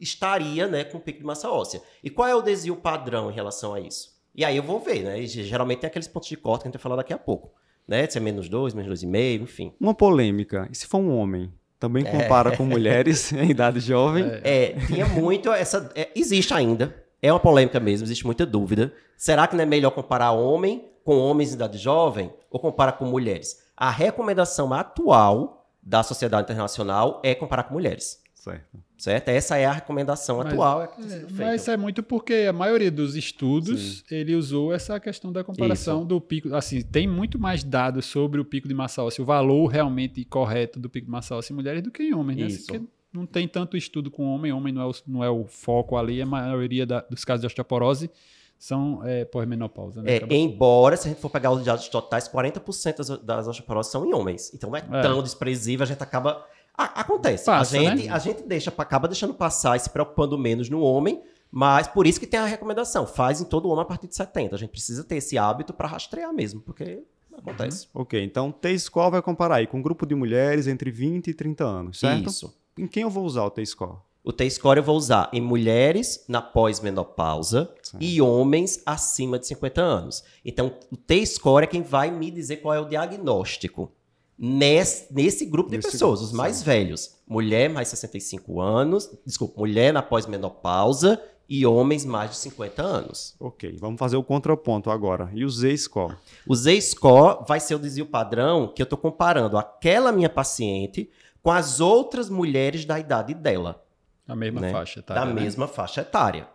estaria, 0.00 0.66
né, 0.66 0.84
com 0.84 0.98
pico 0.98 1.18
de 1.20 1.24
massa 1.24 1.50
óssea. 1.50 1.82
E 2.02 2.10
qual 2.10 2.26
é 2.28 2.34
o 2.34 2.42
desvio 2.42 2.76
padrão 2.76 3.30
em 3.30 3.34
relação 3.34 3.74
a 3.74 3.80
isso? 3.80 4.13
E 4.34 4.44
aí 4.44 4.56
eu 4.56 4.62
vou 4.62 4.80
ver, 4.80 5.04
né? 5.04 5.20
E 5.20 5.26
geralmente 5.26 5.80
tem 5.80 5.88
aqueles 5.88 6.08
pontos 6.08 6.28
de 6.28 6.36
corte 6.36 6.62
que 6.62 6.68
a 6.68 6.70
gente 6.70 6.78
vai 6.78 6.82
falar 6.82 6.96
daqui 6.96 7.12
a 7.12 7.18
pouco. 7.18 7.52
Né? 7.86 8.06
Se 8.08 8.18
é 8.18 8.20
menos 8.20 8.48
2, 8.48 8.74
menos 8.74 9.00
2,5, 9.04 9.42
enfim. 9.42 9.72
Uma 9.78 9.94
polêmica. 9.94 10.68
E 10.70 10.76
se 10.76 10.86
for 10.86 10.98
um 10.98 11.14
homem? 11.16 11.52
Também 11.78 12.04
compara 12.04 12.56
com 12.56 12.64
mulheres 12.64 13.30
em 13.34 13.50
idade 13.50 13.78
jovem? 13.80 14.24
É, 14.42 14.74
tinha 14.86 15.06
muito 15.06 15.52
essa. 15.52 15.92
é, 15.94 16.08
existe 16.14 16.54
ainda. 16.54 16.94
É 17.20 17.32
uma 17.32 17.40
polêmica 17.40 17.78
mesmo, 17.78 18.06
existe 18.06 18.24
muita 18.24 18.44
dúvida. 18.44 18.92
Será 19.16 19.46
que 19.46 19.54
não 19.54 19.62
é 19.62 19.66
melhor 19.66 19.90
comparar 19.90 20.32
homem 20.32 20.84
com 21.04 21.18
homens 21.18 21.52
em 21.52 21.54
idade 21.54 21.78
jovem 21.78 22.32
ou 22.50 22.58
comparar 22.58 22.92
com 22.92 23.04
mulheres? 23.04 23.62
A 23.76 23.90
recomendação 23.90 24.72
atual 24.72 25.66
da 25.82 26.02
Sociedade 26.02 26.44
Internacional 26.44 27.20
é 27.22 27.34
comparar 27.34 27.64
com 27.64 27.74
mulheres. 27.74 28.22
Certo. 28.44 28.78
Certo? 28.98 29.28
Essa 29.30 29.56
é 29.56 29.64
a 29.64 29.72
recomendação 29.72 30.36
Mas- 30.38 30.46
atual. 30.52 30.82
É 30.82 30.84
É, 30.84 31.26
mas 31.32 31.60
isso 31.62 31.70
é 31.70 31.76
muito 31.76 32.02
porque 32.02 32.46
a 32.48 32.52
maioria 32.52 32.90
dos 32.90 33.16
estudos 33.16 34.04
ele 34.10 34.34
usou 34.34 34.72
essa 34.72 35.00
questão 35.00 35.32
da 35.32 35.42
comparação 35.42 36.04
do 36.04 36.20
pico. 36.20 36.54
Assim, 36.54 36.82
tem 36.82 37.06
muito 37.08 37.38
mais 37.38 37.64
dados 37.64 38.04
sobre 38.04 38.40
o 38.40 38.44
pico 38.44 38.68
de 38.68 38.74
massa 38.74 39.02
óssea, 39.02 39.22
o 39.22 39.24
valor 39.26 39.66
realmente 39.68 40.24
correto 40.26 40.78
do 40.78 40.90
pico 40.90 41.06
de 41.06 41.10
massa 41.10 41.34
óssea 41.34 41.52
em 41.52 41.56
mulheres 41.56 41.82
do 41.82 41.90
que 41.90 42.02
em 42.02 42.14
homens, 42.14 42.38
né? 42.38 42.46
Isso. 42.46 42.66
Porque 42.66 42.84
não 43.12 43.24
tem 43.24 43.48
tanto 43.48 43.76
estudo 43.76 44.10
com 44.10 44.24
homem, 44.24 44.52
homem 44.52 44.72
não 44.74 44.82
é 44.82 44.86
o, 44.86 44.92
não 45.06 45.24
é 45.24 45.30
o 45.30 45.44
foco 45.46 45.96
ali, 45.96 46.20
a 46.20 46.26
maioria 46.26 46.84
da- 46.84 47.00
dos 47.00 47.24
casos 47.24 47.40
de 47.40 47.46
osteoporose 47.46 48.10
são 48.58 49.00
é, 49.04 49.24
pós-menopausa. 49.24 50.02
Né? 50.02 50.16
É, 50.16 50.34
embora, 50.34 50.96
se 50.96 51.08
a 51.08 51.10
gente 51.10 51.20
for 51.20 51.30
pegar 51.30 51.50
os 51.50 51.64
dados 51.64 51.88
totais, 51.88 52.28
40% 52.28 52.96
das, 52.98 53.08
das 53.22 53.48
osteoporoses 53.48 53.90
são 53.92 54.04
em 54.06 54.12
homens. 54.14 54.52
Então 54.54 54.70
não 54.70 54.76
é, 54.76 54.84
É. 54.92 55.02
tão 55.02 55.22
desprezível, 55.22 55.82
a 55.84 55.86
gente 55.86 56.02
acaba. 56.02 56.44
A- 56.76 57.00
acontece. 57.00 57.44
Passa, 57.46 57.76
a 57.76 57.80
gente, 57.80 58.06
né? 58.08 58.12
a 58.12 58.18
gente 58.18 58.42
deixa, 58.42 58.72
acaba 58.76 59.06
deixando 59.08 59.32
passar 59.34 59.76
e 59.76 59.80
se 59.80 59.90
preocupando 59.90 60.36
menos 60.36 60.68
no 60.68 60.80
homem, 60.80 61.22
mas 61.50 61.86
por 61.86 62.06
isso 62.06 62.18
que 62.18 62.26
tem 62.26 62.40
a 62.40 62.44
recomendação. 62.46 63.06
Faz 63.06 63.40
em 63.40 63.44
todo 63.44 63.68
homem 63.68 63.82
a 63.82 63.86
partir 63.86 64.08
de 64.08 64.16
70. 64.16 64.54
A 64.54 64.58
gente 64.58 64.70
precisa 64.70 65.04
ter 65.04 65.16
esse 65.16 65.38
hábito 65.38 65.72
para 65.72 65.86
rastrear 65.86 66.32
mesmo, 66.34 66.60
porque 66.60 67.02
acontece. 67.36 67.88
Ok, 67.94 68.22
então 68.24 68.50
T-score 68.50 69.10
vai 69.12 69.22
comparar 69.22 69.56
aí 69.56 69.66
com 69.66 69.78
um 69.78 69.82
grupo 69.82 70.04
de 70.04 70.14
mulheres 70.14 70.66
entre 70.66 70.90
20 70.90 71.28
e 71.28 71.34
30 71.34 71.64
anos, 71.64 72.00
certo? 72.00 72.28
Isso. 72.28 72.54
Em 72.76 72.86
quem 72.88 73.04
eu 73.04 73.10
vou 73.10 73.24
usar 73.24 73.44
o 73.44 73.50
T-score? 73.50 73.98
O 74.24 74.32
T-score 74.32 74.78
eu 74.78 74.82
vou 74.82 74.96
usar 74.96 75.28
em 75.32 75.40
mulheres 75.40 76.24
na 76.26 76.40
pós-menopausa 76.40 77.70
e 78.00 78.20
homens 78.22 78.82
acima 78.86 79.38
de 79.38 79.46
50 79.46 79.82
anos. 79.82 80.24
Então, 80.44 80.74
o 80.90 80.96
T-score 80.96 81.64
é 81.64 81.66
quem 81.66 81.82
vai 81.82 82.10
me 82.10 82.30
dizer 82.30 82.56
qual 82.58 82.74
é 82.74 82.80
o 82.80 82.86
diagnóstico. 82.86 83.92
Nesse, 84.38 85.12
nesse 85.12 85.46
grupo 85.46 85.70
de 85.70 85.76
Nesse 85.76 85.92
pessoas, 85.92 86.20
grupo, 86.20 86.32
os 86.32 86.36
mais 86.36 86.62
velhos. 86.62 87.16
Mulher 87.26 87.70
mais 87.70 87.88
65 87.88 88.60
anos, 88.60 89.10
desculpa, 89.24 89.60
mulher 89.60 89.92
na 89.92 90.02
pós-menopausa 90.02 91.20
e 91.48 91.64
homens 91.64 92.04
mais 92.04 92.30
de 92.30 92.36
50 92.38 92.82
anos. 92.82 93.36
Ok, 93.38 93.76
vamos 93.78 93.98
fazer 93.98 94.16
o 94.16 94.22
contraponto 94.22 94.90
agora. 94.90 95.30
E 95.32 95.44
o 95.44 95.50
Z-score? 95.50 96.16
O 96.46 96.54
Z-score 96.54 97.44
vai 97.46 97.60
ser 97.60 97.74
o 97.74 97.78
desvio 97.78 98.06
padrão 98.06 98.68
que 98.68 98.82
eu 98.82 98.84
estou 98.84 98.98
comparando 98.98 99.56
aquela 99.56 100.10
minha 100.10 100.28
paciente 100.28 101.10
com 101.42 101.50
as 101.50 101.80
outras 101.80 102.28
mulheres 102.28 102.84
da 102.84 102.98
idade 102.98 103.34
dela. 103.34 103.84
A 104.26 104.34
mesma 104.34 104.60
né? 104.60 104.70
faixa, 104.70 105.02
tá? 105.02 105.14
da 105.14 105.26
né? 105.26 105.34
mesma 105.34 105.68
faixa 105.68 106.00
etária. 106.00 106.48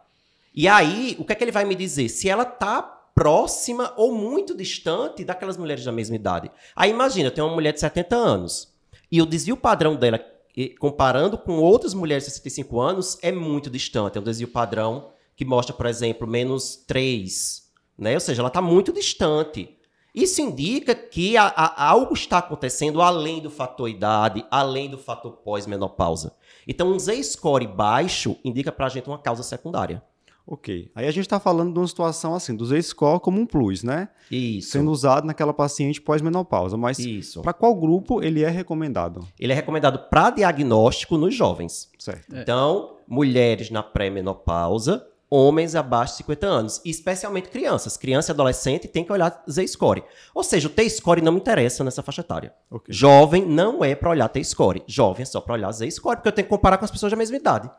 E 0.53 0.67
aí, 0.67 1.15
o 1.19 1.23
que 1.23 1.31
é 1.31 1.35
que 1.35 1.43
ele 1.43 1.51
vai 1.51 1.63
me 1.63 1.75
dizer? 1.75 2.09
Se 2.09 2.27
ela 2.27 2.43
tá 2.43 2.98
próxima 3.19 3.93
ou 3.97 4.13
muito 4.13 4.55
distante 4.55 5.25
daquelas 5.25 5.57
mulheres 5.57 5.83
da 5.83 5.91
mesma 5.91 6.15
idade. 6.15 6.49
Aí 6.73 6.89
imagina, 6.89 7.27
eu 7.27 7.33
tenho 7.33 7.47
uma 7.47 7.53
mulher 7.53 7.73
de 7.73 7.79
70 7.81 8.15
anos 8.15 8.73
e 9.11 9.21
o 9.21 9.25
desvio 9.25 9.57
padrão 9.57 9.97
dela, 9.97 10.21
comparando 10.79 11.37
com 11.37 11.57
outras 11.59 11.93
mulheres 11.93 12.23
de 12.23 12.31
65 12.31 12.79
anos, 12.79 13.17
é 13.21 13.29
muito 13.29 13.69
distante. 13.69 14.17
É 14.17 14.21
um 14.21 14.23
desvio 14.23 14.47
padrão 14.47 15.09
que 15.35 15.43
mostra, 15.43 15.75
por 15.75 15.85
exemplo, 15.85 16.25
menos 16.25 16.77
3, 16.87 17.63
né? 17.97 18.13
Ou 18.13 18.19
seja, 18.21 18.41
ela 18.41 18.47
está 18.47 18.61
muito 18.61 18.93
distante. 18.93 19.75
Isso 20.15 20.39
indica 20.41 20.95
que 20.95 21.35
a- 21.35 21.47
a- 21.55 21.89
algo 21.89 22.13
está 22.13 22.37
acontecendo 22.37 23.01
além 23.01 23.41
do 23.41 23.49
fator 23.51 23.89
idade, 23.89 24.45
além 24.49 24.89
do 24.89 24.97
fator 24.97 25.33
pós-menopausa. 25.43 26.33
Então, 26.65 26.87
um 26.89 26.97
Z-score 26.97 27.67
baixo 27.67 28.37
indica 28.45 28.71
pra 28.71 28.87
gente 28.87 29.07
uma 29.09 29.19
causa 29.19 29.43
secundária. 29.43 30.01
Ok. 30.51 30.89
Aí 30.95 31.07
a 31.07 31.11
gente 31.11 31.25
está 31.25 31.39
falando 31.39 31.71
de 31.71 31.79
uma 31.79 31.87
situação 31.87 32.33
assim, 32.33 32.55
do 32.55 32.65
Z-score 32.65 33.19
como 33.19 33.39
um 33.39 33.45
plus, 33.45 33.83
né? 33.83 34.09
Isso. 34.31 34.71
Sendo 34.71 34.89
usado 34.89 35.27
naquela 35.27 35.53
paciente 35.53 36.01
pós-menopausa. 36.01 36.75
Mas 36.75 36.97
Isso. 36.97 37.43
para 37.43 37.53
qual 37.53 37.75
grupo 37.75 38.23
ele 38.23 38.41
é 38.41 38.49
recomendado? 38.49 39.27
Ele 39.39 39.53
é 39.53 39.55
recomendado 39.55 40.09
para 40.09 40.31
diagnóstico 40.31 41.17
nos 41.17 41.35
jovens. 41.35 41.91
Certo. 41.99 42.35
É. 42.35 42.41
Então, 42.41 42.97
mulheres 43.07 43.69
na 43.69 43.83
pré-menopausa, 43.83 45.05
homens 45.29 45.75
abaixo 45.75 46.13
de 46.13 46.17
50 46.17 46.47
anos, 46.47 46.81
e 46.83 46.89
especialmente 46.89 47.49
crianças. 47.49 47.95
Criança 47.95 48.31
e 48.31 48.33
adolescente 48.33 48.87
tem 48.87 49.03
que 49.03 49.13
olhar 49.13 49.43
Z-score. 49.47 50.03
Ou 50.33 50.43
seja, 50.43 50.67
o 50.67 50.71
T-score 50.71 51.21
não 51.21 51.31
me 51.31 51.39
interessa 51.39 51.83
nessa 51.83 52.01
faixa 52.01 52.21
etária. 52.21 52.51
Ok. 52.71 52.91
Jovem 52.91 53.45
não 53.45 53.83
é 53.83 53.93
para 53.93 54.09
olhar 54.09 54.27
T-score. 54.29 54.81
Jovem 54.87 55.21
é 55.21 55.25
só 55.25 55.39
para 55.39 55.53
olhar 55.53 55.71
Z-score, 55.71 56.15
porque 56.17 56.29
eu 56.29 56.33
tenho 56.33 56.47
que 56.47 56.49
comparar 56.49 56.79
com 56.79 56.85
as 56.85 56.91
pessoas 56.91 57.11
da 57.11 57.17
mesma 57.17 57.37
idade. 57.37 57.69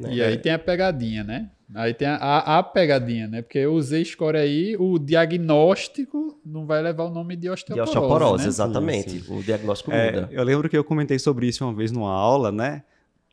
Né? 0.00 0.14
E 0.14 0.22
aí 0.22 0.36
tem 0.36 0.52
a 0.52 0.58
pegadinha, 0.58 1.22
né? 1.24 1.50
Aí 1.74 1.94
tem 1.94 2.06
a, 2.06 2.16
a, 2.16 2.58
a 2.58 2.62
pegadinha, 2.62 3.26
né? 3.26 3.40
Porque 3.42 3.58
eu 3.58 3.72
usei 3.72 4.04
score 4.04 4.36
aí, 4.36 4.76
o 4.78 4.98
diagnóstico 4.98 6.38
não 6.44 6.66
vai 6.66 6.82
levar 6.82 7.04
o 7.04 7.10
nome 7.10 7.34
de 7.34 7.42
De 7.42 7.50
osteoporose, 7.50 7.88
osteoporose, 7.90 8.42
né? 8.42 8.48
exatamente. 8.48 9.10
Sim, 9.10 9.34
O 9.34 9.42
diagnóstico 9.42 9.90
É, 9.92 10.12
muda. 10.12 10.28
eu 10.32 10.44
lembro 10.44 10.68
que 10.68 10.76
eu 10.76 10.84
comentei 10.84 11.18
sobre 11.18 11.46
isso 11.46 11.64
uma 11.64 11.72
vez 11.74 11.90
numa 11.90 12.12
aula, 12.12 12.52
né? 12.52 12.82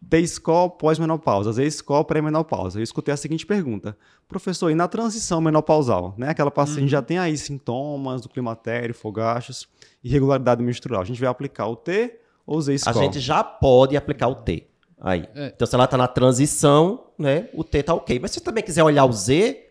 T-score 0.10 0.72
pós-menopausa, 0.80 1.52
Z-score 1.52 2.06
pré-menopausa. 2.06 2.80
Eu 2.80 2.84
escutei 2.84 3.14
a 3.14 3.18
seguinte 3.18 3.46
pergunta: 3.46 3.98
professor, 4.30 4.70
e 4.70 4.76
na 4.76 4.88
transição 4.88 5.42
menopausal, 5.42 6.16
né? 6.18 6.30
Aquela 6.30 6.50
paciente 6.50 6.84
Uhum. 6.84 6.88
já 6.88 7.02
tem 7.02 7.18
aí 7.20 7.38
sintomas 7.38 8.22
do 8.22 8.30
climatério, 8.30 8.96
fogachos, 8.96 9.68
irregularidade 10.02 10.64
menstrual. 10.64 11.02
A 11.02 11.06
gente 11.06 11.20
vai 11.20 11.30
aplicar 11.30 11.68
o 11.68 11.76
T 11.76 12.18
ou 12.48 12.56
o 12.56 12.60
A 12.60 12.62
Z-score? 12.62 12.98
gente 12.98 13.20
já 13.20 13.44
pode 13.44 13.98
aplicar 13.98 14.30
o 14.30 14.36
T. 14.36 14.69
Aí. 15.00 15.28
É. 15.36 15.48
Então, 15.56 15.66
se 15.68 15.74
ela 15.76 15.88
tá 15.88 15.98
na 15.98 16.08
transição, 16.08 17.06
né? 17.18 17.50
O 17.54 17.64
T 17.64 17.82
tá 17.84 17.94
ok. 17.94 18.20
Mas 18.20 18.32
se 18.32 18.40
você 18.40 18.44
também 18.44 18.64
quiser 18.64 18.84
olhar 18.84 19.06
o 19.06 19.14
Z, 19.14 19.66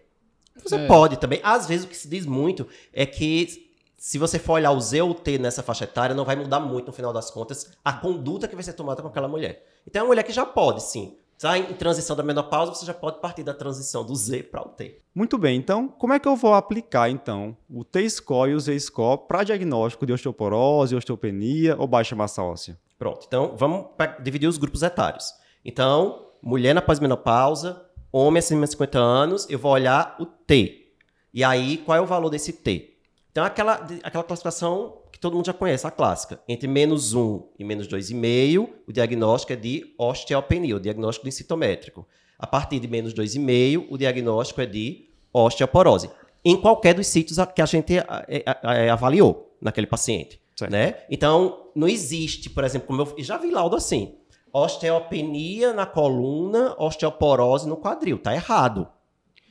você 0.63 0.77
É. 0.77 0.87
pode 0.87 1.19
também. 1.19 1.41
Às 1.43 1.67
vezes 1.67 1.85
o 1.85 1.89
que 1.89 1.97
se 1.97 2.09
diz 2.09 2.25
muito 2.27 2.67
é 2.93 3.05
que 3.07 3.69
se 3.97 4.17
você 4.19 4.39
for 4.39 4.55
olhar 4.55 4.71
o 4.73 4.81
Z 4.81 5.03
ou 5.03 5.11
o 5.11 5.15
T 5.15 5.39
nessa 5.39 5.63
faixa 5.63 5.85
etária, 5.85 6.15
não 6.15 6.25
vai 6.25 6.37
mudar 6.37 6.61
muito 6.61 6.87
no 6.87 6.93
final 6.93 7.13
das 7.13 7.31
contas 7.31 7.71
a 7.85 7.93
conduta 7.93 8.47
que 8.49 8.55
vai 8.55 8.63
ser 8.65 8.73
tomada 8.73 9.03
com 9.03 9.09
aquela 9.09 9.29
mulher. 9.29 9.65
Então 9.87 10.01
é 10.01 10.03
uma 10.05 10.09
mulher 10.09 10.23
que 10.23 10.33
já 10.33 10.47
pode, 10.47 10.83
sim. 10.83 11.17
Está 11.37 11.57
em 11.57 11.73
transição 11.75 12.17
da 12.17 12.23
menopausa, 12.25 12.75
você 12.75 12.85
já 12.85 12.93
pode 12.95 13.21
partir 13.21 13.45
da 13.45 13.55
transição 13.55 14.05
do 14.05 14.15
Z 14.17 14.43
para 14.45 14.61
o 14.63 14.71
T. 14.71 14.99
Muito 15.15 15.39
bem, 15.39 15.57
então, 15.57 15.87
como 15.87 16.13
é 16.13 16.19
que 16.19 16.27
eu 16.27 16.35
vou 16.35 16.53
aplicar, 16.53 17.09
então, 17.11 17.57
o 17.71 17.85
T-score 17.85 18.51
e 18.51 18.55
o 18.55 18.61
Z-score 18.61 19.21
para 19.29 19.45
diagnóstico 19.45 20.05
de 20.05 20.13
osteoporose, 20.13 20.97
osteopenia 20.97 21.77
ou 21.79 21.87
baixa 21.87 22.17
massa 22.17 22.43
óssea? 22.43 22.77
Pronto. 22.99 23.25
Então, 23.27 23.55
vamos 23.57 23.87
dividir 24.21 24.49
os 24.49 24.59
grupos 24.59 24.83
etários. 24.83 25.33
Então, 25.65 26.27
mulher 26.43 26.75
na 26.75 26.83
pós-menopausa, 26.83 27.87
homem 28.11 28.41
acima 28.41 28.65
de 28.65 28.73
50 28.73 28.99
anos, 28.99 29.47
eu 29.49 29.59
vou 29.59 29.73
olhar 29.73 30.17
o 30.19 30.27
T. 30.27 30.93
E 31.33 31.45
aí, 31.45 31.79
qual 31.79 31.97
é 31.97 32.01
o 32.01 32.07
valor 32.07 32.31
desse 32.31 32.53
T? 32.53 32.97
Então, 33.31 33.45
aquela, 33.45 33.87
aquela 34.03 34.25
classificação 34.25 34.99
que 35.13 35.21
todo 35.21 35.35
mundo 35.35 35.47
já 35.47 35.53
conhece, 35.53 35.87
a 35.87 35.91
clássica. 35.91 36.41
Entre 36.49 36.67
menos 36.67 37.15
1 37.15 37.43
e 37.59 37.65
menos 37.65 37.87
2,5, 37.87 38.69
o 38.87 38.93
diagnóstico 38.93 39.53
é 39.53 39.57
de 39.57 39.95
osteopenia, 39.97 40.77
o 40.77 40.81
diagnóstico 40.81 41.25
densitométrico. 41.25 42.07
A 42.39 42.47
partir 42.47 42.81
de 42.81 42.89
menos 42.89 43.15
2,5, 43.15 43.87
o 43.91 43.99
diagnóstico 43.99 44.61
é 44.61 44.67
de 44.67 45.09
osteoporose. 45.33 46.11
Em 46.45 46.57
qualquer 46.57 46.95
dos 46.95 47.07
sítios 47.07 47.39
que 47.55 47.61
a 47.63 47.67
gente 47.67 47.95
avaliou 48.91 49.57
naquele 49.61 49.87
paciente. 49.87 50.41
Certo. 50.59 50.73
Né? 50.73 50.97
Então, 51.09 51.71
não 51.73 51.87
existe, 51.87 52.51
por 52.51 52.65
exemplo, 52.65 52.89
como 52.89 53.03
eu 53.03 53.23
já 53.23 53.37
vi 53.39 53.49
laudo 53.51 53.77
assim, 53.77 54.17
osteopenia 54.53 55.73
na 55.73 55.87
coluna, 55.87 56.75
osteoporose 56.79 57.69
no 57.69 57.77
quadril. 57.77 58.19
Tá 58.19 58.35
errado. 58.35 58.89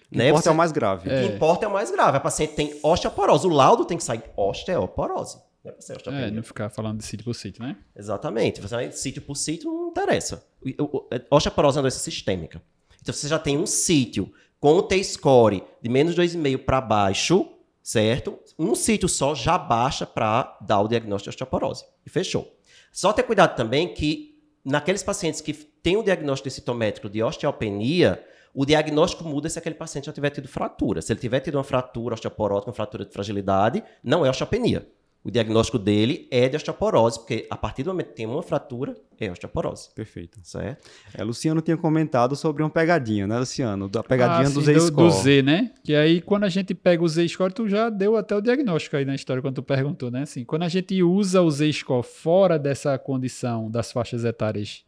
O 0.07 0.09
que 0.11 0.17
Né? 0.17 0.27
importa 0.29 0.43
Você- 0.43 0.49
é 0.49 0.51
o 0.51 0.55
mais 0.55 0.71
grave. 0.71 1.09
o 1.09 1.11
que 1.29 1.35
importa 1.35 1.65
é 1.65 1.67
o 1.69 1.71
mais 1.71 1.91
grave. 1.91 2.17
A 2.17 2.19
paciente 2.19 2.53
tem 2.55 2.77
osteoporose. 2.83 3.47
O 3.47 3.49
laudo 3.49 3.85
tem 3.85 3.97
que 3.97 4.03
sair 4.03 4.21
osteoporose. 4.35 5.37
Não 5.63 5.71
é 5.71 5.73
pra 5.73 5.81
ser 5.81 5.95
osteopenia. 5.97 6.27
É, 6.27 6.31
não 6.31 6.43
ficar 6.43 6.69
falando 6.69 6.97
de 6.97 7.05
sítio 7.05 7.23
por 7.25 7.33
sítio, 7.35 7.63
né? 7.63 7.75
Exatamente. 7.95 8.61
Você 8.61 8.75
vai 8.75 8.91
sítio 8.91 9.21
por 9.21 9.35
sítio, 9.35 9.71
não 9.71 9.89
interessa. 9.89 10.43
O- 10.79 11.05
Osteoporose 11.31 11.77
é 11.77 11.79
uma 11.79 11.83
doença 11.83 11.99
sistêmica. 11.99 12.61
Então, 13.01 13.13
você 13.13 13.27
já 13.29 13.39
tem 13.39 13.57
um 13.57 13.65
sítio 13.65 14.31
com 14.59 14.73
o 14.75 14.81
T-score 14.81 15.63
de 15.81 15.89
menos 15.89 16.15
2,5 16.15 16.57
para 16.65 16.81
baixo, 16.81 17.45
certo? 17.87 18.37
Um 18.59 18.75
sítio 18.75 19.07
só 19.07 19.33
já 19.33 19.57
baixa 19.57 20.05
para 20.05 20.57
dar 20.59 20.81
o 20.81 20.89
diagnóstico 20.89 21.29
de 21.31 21.35
osteoporose. 21.35 21.85
E 22.05 22.09
fechou. 22.09 22.53
Só 22.91 23.13
ter 23.13 23.23
cuidado 23.23 23.55
também 23.55 23.93
que 23.93 24.37
naqueles 24.65 25.01
pacientes 25.01 25.39
que 25.39 25.53
têm 25.53 25.95
o 25.95 26.03
diagnóstico 26.03 26.49
citométrico 26.49 27.09
de 27.09 27.23
osteopenia, 27.23 28.21
o 28.53 28.65
diagnóstico 28.65 29.23
muda 29.23 29.47
se 29.47 29.57
aquele 29.57 29.75
paciente 29.75 30.07
já 30.07 30.11
tiver 30.11 30.31
tido 30.31 30.49
fratura. 30.49 31.01
Se 31.01 31.13
ele 31.13 31.19
tiver 31.21 31.39
tido 31.39 31.55
uma 31.55 31.63
fratura 31.63 32.15
osteoporótica, 32.15 32.69
uma 32.69 32.75
fratura 32.75 33.05
de 33.05 33.13
fragilidade, 33.13 33.81
não 34.03 34.25
é 34.25 34.29
osteopenia. 34.29 34.85
O 35.27 35.31
diagnóstico 35.31 35.77
dele 35.77 36.25
é 36.31 36.47
de 36.47 36.55
osteoporose, 36.55 37.19
porque 37.19 37.45
a 37.49 37.57
partir 37.57 37.83
do 37.83 37.89
momento 37.89 38.07
que 38.07 38.15
tem 38.15 38.25
uma 38.25 38.41
fratura, 38.41 38.95
é 39.19 39.29
osteoporose. 39.29 39.89
Perfeito. 39.93 40.39
Certo? 40.41 40.89
É, 41.13 41.21
Luciano 41.21 41.59
tinha 41.59 41.75
comentado 41.75 42.33
sobre 42.33 42.63
uma 42.63 42.69
pegadinha, 42.69 43.27
né, 43.27 43.37
Luciano? 43.37 43.89
Da 43.89 44.01
pegadinha 44.01 44.47
Ah, 44.47 44.51
do 44.51 44.61
sim, 44.61 44.65
Z-score. 44.73 44.95
do 44.95 45.09
Z, 45.11 45.41
né? 45.41 45.71
Que 45.83 45.93
aí, 45.95 46.21
quando 46.21 46.45
a 46.45 46.49
gente 46.49 46.73
pega 46.73 47.03
o 47.03 47.07
Z-score, 47.09 47.51
tu 47.53 47.67
já 47.67 47.89
deu 47.89 48.15
até 48.15 48.37
o 48.37 48.41
diagnóstico 48.41 48.95
aí 48.95 49.03
na 49.03 49.15
história, 49.15 49.41
quando 49.41 49.55
tu 49.55 49.63
perguntou, 49.63 50.09
né? 50.09 50.21
Assim, 50.21 50.45
quando 50.45 50.63
a 50.63 50.69
gente 50.69 51.03
usa 51.03 51.41
o 51.41 51.51
Z-score 51.51 52.03
fora 52.03 52.57
dessa 52.57 52.97
condição 52.97 53.69
das 53.69 53.91
faixas 53.91 54.23
etárias 54.23 54.85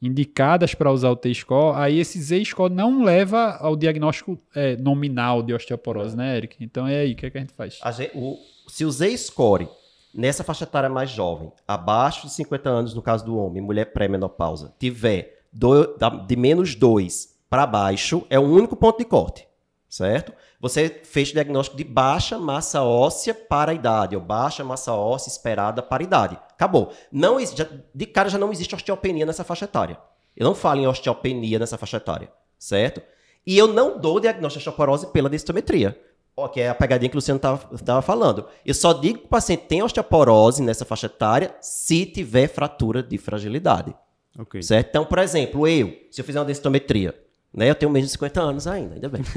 indicadas 0.00 0.74
para 0.74 0.92
usar 0.92 1.10
o 1.10 1.16
T-score, 1.16 1.76
aí 1.76 1.98
esse 1.98 2.20
Z-score 2.22 2.72
não 2.72 3.02
leva 3.02 3.56
ao 3.60 3.76
diagnóstico 3.76 4.38
é, 4.54 4.76
nominal 4.76 5.42
de 5.42 5.52
osteoporose, 5.52 6.16
né, 6.16 6.36
Eric? 6.36 6.56
Então 6.60 6.86
é 6.86 7.00
aí, 7.00 7.12
o 7.12 7.16
que, 7.16 7.26
é 7.26 7.30
que 7.30 7.36
a 7.38 7.40
gente 7.40 7.52
faz? 7.54 7.78
A 7.82 7.90
gen- 7.90 8.10
o- 8.14 8.38
se 8.68 8.84
o 8.84 8.90
Z-score 8.90 9.68
nessa 10.14 10.44
faixa 10.44 10.64
etária 10.64 10.88
mais 10.88 11.10
jovem, 11.10 11.52
abaixo 11.66 12.26
de 12.26 12.32
50 12.32 12.68
anos 12.68 12.94
no 12.94 13.02
caso 13.02 13.24
do 13.24 13.36
homem, 13.36 13.62
mulher 13.62 13.92
pré-menopausa, 13.92 14.74
tiver 14.78 15.44
do, 15.52 15.96
de 16.26 16.36
menos 16.36 16.74
2 16.74 17.38
para 17.48 17.66
baixo, 17.66 18.24
é 18.30 18.38
o 18.38 18.42
único 18.42 18.76
ponto 18.76 18.98
de 18.98 19.04
corte, 19.04 19.46
certo? 19.88 20.32
Você 20.60 21.00
fez 21.04 21.30
o 21.30 21.32
diagnóstico 21.32 21.76
de 21.76 21.84
baixa 21.84 22.38
massa 22.38 22.82
óssea 22.82 23.34
para 23.34 23.72
a 23.72 23.74
idade, 23.74 24.14
ou 24.14 24.22
baixa 24.22 24.62
massa 24.62 24.92
óssea 24.92 25.30
esperada 25.30 25.82
para 25.82 26.02
a 26.02 26.04
idade. 26.04 26.38
Acabou. 26.50 26.92
Não, 27.10 27.40
já, 27.40 27.66
de 27.94 28.06
cara 28.06 28.28
já 28.28 28.38
não 28.38 28.52
existe 28.52 28.74
osteopenia 28.74 29.24
nessa 29.24 29.42
faixa 29.42 29.64
etária. 29.64 29.98
Eu 30.36 30.44
não 30.44 30.54
falo 30.54 30.80
em 30.80 30.86
osteopenia 30.86 31.58
nessa 31.58 31.78
faixa 31.78 31.96
etária, 31.96 32.30
certo? 32.58 33.02
E 33.46 33.56
eu 33.56 33.66
não 33.66 33.98
dou 33.98 34.20
diagnóstico 34.20 34.62
de 34.62 34.68
osteoporose 34.68 35.06
pela 35.08 35.30
densitometria. 35.30 35.98
Ó, 36.36 36.48
que 36.48 36.60
é 36.60 36.68
a 36.68 36.74
pegadinha 36.74 37.08
que 37.08 37.16
o 37.16 37.18
Luciano 37.18 37.40
estava 37.72 38.02
falando. 38.02 38.46
Eu 38.64 38.74
só 38.74 38.92
digo 38.92 39.18
que 39.18 39.24
o 39.26 39.28
paciente 39.28 39.64
tem 39.66 39.82
osteoporose 39.82 40.62
nessa 40.62 40.84
faixa 40.84 41.06
etária 41.06 41.54
se 41.60 42.06
tiver 42.06 42.48
fratura 42.48 43.02
de 43.02 43.18
fragilidade. 43.18 43.94
Okay. 44.38 44.62
Certo? 44.62 44.88
Então, 44.88 45.04
por 45.04 45.18
exemplo, 45.18 45.66
eu, 45.66 45.94
se 46.10 46.20
eu 46.20 46.24
fizer 46.24 46.38
uma 46.38 46.46
densitometria, 46.46 47.14
né, 47.52 47.68
eu 47.68 47.74
tenho 47.74 47.90
menos 47.90 48.08
de 48.08 48.12
50 48.12 48.40
anos 48.40 48.66
ainda, 48.66 48.94
ainda 48.94 49.08
bem. 49.08 49.22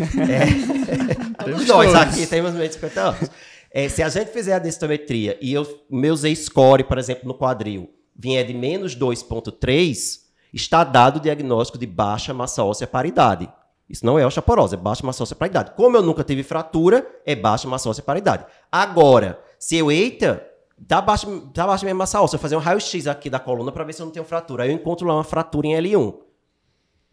É, 1.36 1.44
todos 1.44 1.68
nós 1.68 1.94
aqui 1.96 2.28
temos 2.28 2.54
menos 2.54 2.70
de 2.70 2.76
50 2.76 3.02
anos. 3.02 3.30
É, 3.72 3.90
se 3.90 4.04
a 4.04 4.10
gente 4.10 4.32
fizer 4.32 4.54
a 4.54 4.60
densitometria 4.60 5.38
e 5.42 5.52
eu, 5.52 5.68
meu 5.90 6.16
Z-score, 6.16 6.84
por 6.84 7.00
exemplo, 7.00 7.28
no 7.28 7.34
quadril, 7.34 7.90
vier 8.16 8.46
de 8.46 8.54
menos 8.54 8.96
2,3, 8.96 10.20
está 10.54 10.84
dado 10.84 11.18
o 11.18 11.20
diagnóstico 11.20 11.80
de 11.80 11.88
baixa 11.88 12.34
massa 12.34 12.64
óssea 12.64 12.86
para 12.86 13.08
idade. 13.08 13.50
Isso 13.94 14.04
não 14.04 14.18
é 14.18 14.26
osteoporose, 14.26 14.74
é 14.74 14.78
baixa 14.78 15.06
massa 15.06 15.22
óssea 15.22 15.36
para 15.36 15.46
idade. 15.46 15.72
Como 15.76 15.96
eu 15.96 16.02
nunca 16.02 16.24
tive 16.24 16.42
fratura, 16.42 17.08
é 17.24 17.36
baixa 17.36 17.68
massa 17.68 17.88
óssea 17.88 18.04
para 18.04 18.18
idade. 18.18 18.44
Agora, 18.72 19.40
se 19.60 19.76
eu, 19.76 19.92
eita, 19.92 20.44
tá 20.88 21.00
baixa, 21.00 21.28
tá 21.54 21.68
baixa 21.68 21.86
minha 21.86 21.94
massa 21.94 22.20
óssea, 22.20 22.38
eu 22.38 22.40
fazer 22.40 22.56
um 22.56 22.60
raio-x 22.60 23.06
aqui 23.06 23.30
da 23.30 23.38
coluna 23.38 23.72
para 23.72 23.84
ver 23.84 23.94
se 23.94 24.02
eu 24.02 24.08
não 24.08 24.12
tenho 24.12 24.26
fratura. 24.26 24.64
Aí 24.64 24.72
eu 24.72 24.76
encontro 24.76 25.06
lá 25.06 25.14
uma 25.14 25.24
fratura 25.24 25.68
em 25.68 25.76
L1. 25.76 26.16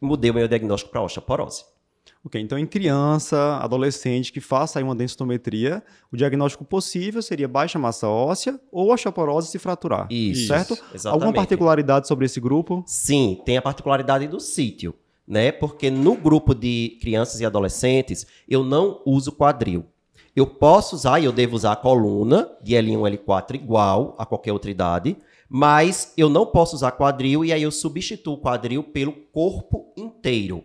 Mudei 0.00 0.30
o 0.30 0.34
meu 0.34 0.48
diagnóstico 0.48 0.90
para 0.90 1.02
osteoporose. 1.02 1.66
Ok, 2.24 2.40
então 2.40 2.58
em 2.58 2.66
criança, 2.66 3.58
adolescente 3.58 4.32
que 4.32 4.40
faça 4.40 4.78
aí 4.78 4.82
uma 4.82 4.96
densitometria, 4.96 5.82
o 6.10 6.16
diagnóstico 6.16 6.64
possível 6.64 7.20
seria 7.20 7.46
baixa 7.46 7.78
massa 7.78 8.08
óssea 8.08 8.58
ou 8.72 8.90
osteoporose 8.90 9.48
se 9.48 9.58
fraturar. 9.58 10.06
Isso, 10.10 10.46
certo? 10.46 10.72
Exatamente. 10.94 11.06
Alguma 11.08 11.32
particularidade 11.34 12.08
sobre 12.08 12.24
esse 12.24 12.40
grupo? 12.40 12.82
Sim, 12.86 13.42
tem 13.44 13.58
a 13.58 13.62
particularidade 13.62 14.26
do 14.26 14.40
sítio, 14.40 14.94
né? 15.30 15.52
Porque 15.52 15.90
no 15.90 16.16
grupo 16.16 16.52
de 16.52 16.98
crianças 17.00 17.40
e 17.40 17.46
adolescentes, 17.46 18.26
eu 18.48 18.64
não 18.64 19.00
uso 19.06 19.30
quadril. 19.30 19.86
Eu 20.34 20.44
posso 20.44 20.96
usar 20.96 21.20
e 21.20 21.24
eu 21.24 21.30
devo 21.30 21.54
usar 21.54 21.72
a 21.72 21.76
coluna 21.76 22.50
de 22.60 22.74
L1 22.74 23.18
L4 23.18 23.54
igual 23.54 24.16
a 24.18 24.26
qualquer 24.26 24.52
outra 24.52 24.72
idade, 24.72 25.16
mas 25.48 26.12
eu 26.16 26.28
não 26.28 26.44
posso 26.44 26.74
usar 26.74 26.90
quadril 26.92 27.44
e 27.44 27.52
aí 27.52 27.62
eu 27.62 27.70
substituo 27.70 28.34
o 28.34 28.38
quadril 28.38 28.82
pelo 28.82 29.12
corpo 29.12 29.92
inteiro 29.96 30.64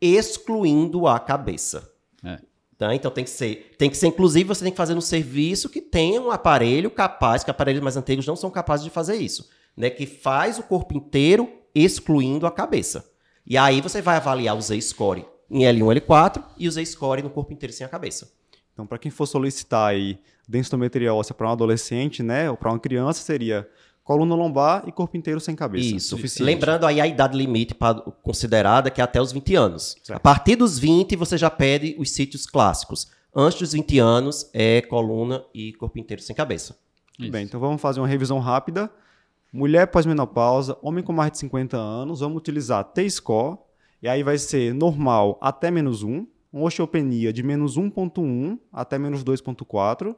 excluindo 0.00 1.06
a 1.06 1.20
cabeça. 1.20 1.88
É. 2.24 2.40
Tá? 2.76 2.92
Então 2.94 3.12
tem 3.12 3.22
que 3.22 3.30
ser, 3.30 3.74
tem 3.78 3.90
que 3.90 3.96
ser, 3.96 4.08
inclusive, 4.08 4.48
você 4.48 4.64
tem 4.64 4.72
que 4.72 4.76
fazer 4.76 4.94
um 4.94 5.00
serviço 5.00 5.68
que 5.68 5.80
tenha 5.80 6.20
um 6.20 6.32
aparelho 6.32 6.90
capaz, 6.90 7.44
que 7.44 7.50
aparelhos 7.50 7.82
mais 7.82 7.96
antigos 7.96 8.26
não 8.26 8.34
são 8.34 8.50
capazes 8.50 8.82
de 8.82 8.90
fazer 8.90 9.16
isso, 9.16 9.48
né? 9.76 9.90
Que 9.90 10.06
faz 10.06 10.58
o 10.58 10.62
corpo 10.62 10.96
inteiro 10.96 11.48
excluindo 11.74 12.46
a 12.46 12.50
cabeça. 12.50 13.10
E 13.46 13.56
aí 13.56 13.80
você 13.80 14.00
vai 14.00 14.16
avaliar 14.16 14.56
o 14.56 14.60
Z-score 14.60 15.24
em 15.50 15.62
L1, 15.64 16.00
L4 16.00 16.44
e 16.56 16.68
o 16.68 16.70
Z-score 16.70 17.22
no 17.22 17.30
corpo 17.30 17.52
inteiro 17.52 17.72
sem 17.72 17.84
a 17.84 17.88
cabeça. 17.88 18.32
Então, 18.72 18.86
para 18.86 18.98
quem 18.98 19.10
for 19.10 19.26
solicitar 19.26 19.90
aí 19.90 20.18
densitometria 20.48 21.12
óssea 21.14 21.34
para 21.34 21.48
um 21.48 21.52
adolescente, 21.52 22.22
né, 22.22 22.50
ou 22.50 22.56
para 22.56 22.70
uma 22.70 22.78
criança, 22.78 23.22
seria 23.22 23.68
coluna 24.02 24.34
lombar 24.34 24.82
e 24.86 24.92
corpo 24.92 25.16
inteiro 25.16 25.38
sem 25.38 25.54
cabeça. 25.54 25.96
Isso. 25.96 26.08
Suficiente. 26.08 26.42
Lembrando 26.42 26.84
aí 26.84 27.00
a 27.00 27.06
idade 27.06 27.36
limite 27.36 27.74
pra, 27.74 27.94
considerada, 27.94 28.90
que 28.90 29.00
é 29.00 29.04
até 29.04 29.20
os 29.20 29.30
20 29.30 29.54
anos. 29.54 29.96
Certo. 30.02 30.16
A 30.16 30.20
partir 30.20 30.56
dos 30.56 30.78
20, 30.78 31.14
você 31.14 31.38
já 31.38 31.50
pede 31.50 31.94
os 31.98 32.10
sítios 32.10 32.46
clássicos. 32.46 33.08
Antes 33.34 33.60
dos 33.60 33.72
20 33.72 33.98
anos, 34.00 34.50
é 34.52 34.80
coluna 34.80 35.44
e 35.54 35.72
corpo 35.74 35.98
inteiro 35.98 36.22
sem 36.22 36.34
cabeça. 36.34 36.76
Isso. 37.18 37.30
Bem, 37.30 37.44
então 37.44 37.60
vamos 37.60 37.80
fazer 37.80 38.00
uma 38.00 38.08
revisão 38.08 38.40
rápida. 38.40 38.90
Mulher 39.52 39.86
pós-menopausa, 39.88 40.78
homem 40.80 41.02
com 41.02 41.12
mais 41.12 41.32
de 41.32 41.38
50 41.38 41.76
anos, 41.76 42.20
vamos 42.20 42.38
utilizar 42.38 42.84
T-score, 42.84 43.58
e 44.00 44.08
aí 44.08 44.22
vai 44.22 44.38
ser 44.38 44.72
normal 44.72 45.38
até 45.40 45.70
menos 45.70 46.02
1, 46.04 46.26
uma 46.52 46.64
osteopenia 46.64 47.32
de 47.32 47.42
menos 47.42 47.76
1.1 47.76 48.58
até 48.72 48.96
menos 48.98 49.24
2.4, 49.24 50.14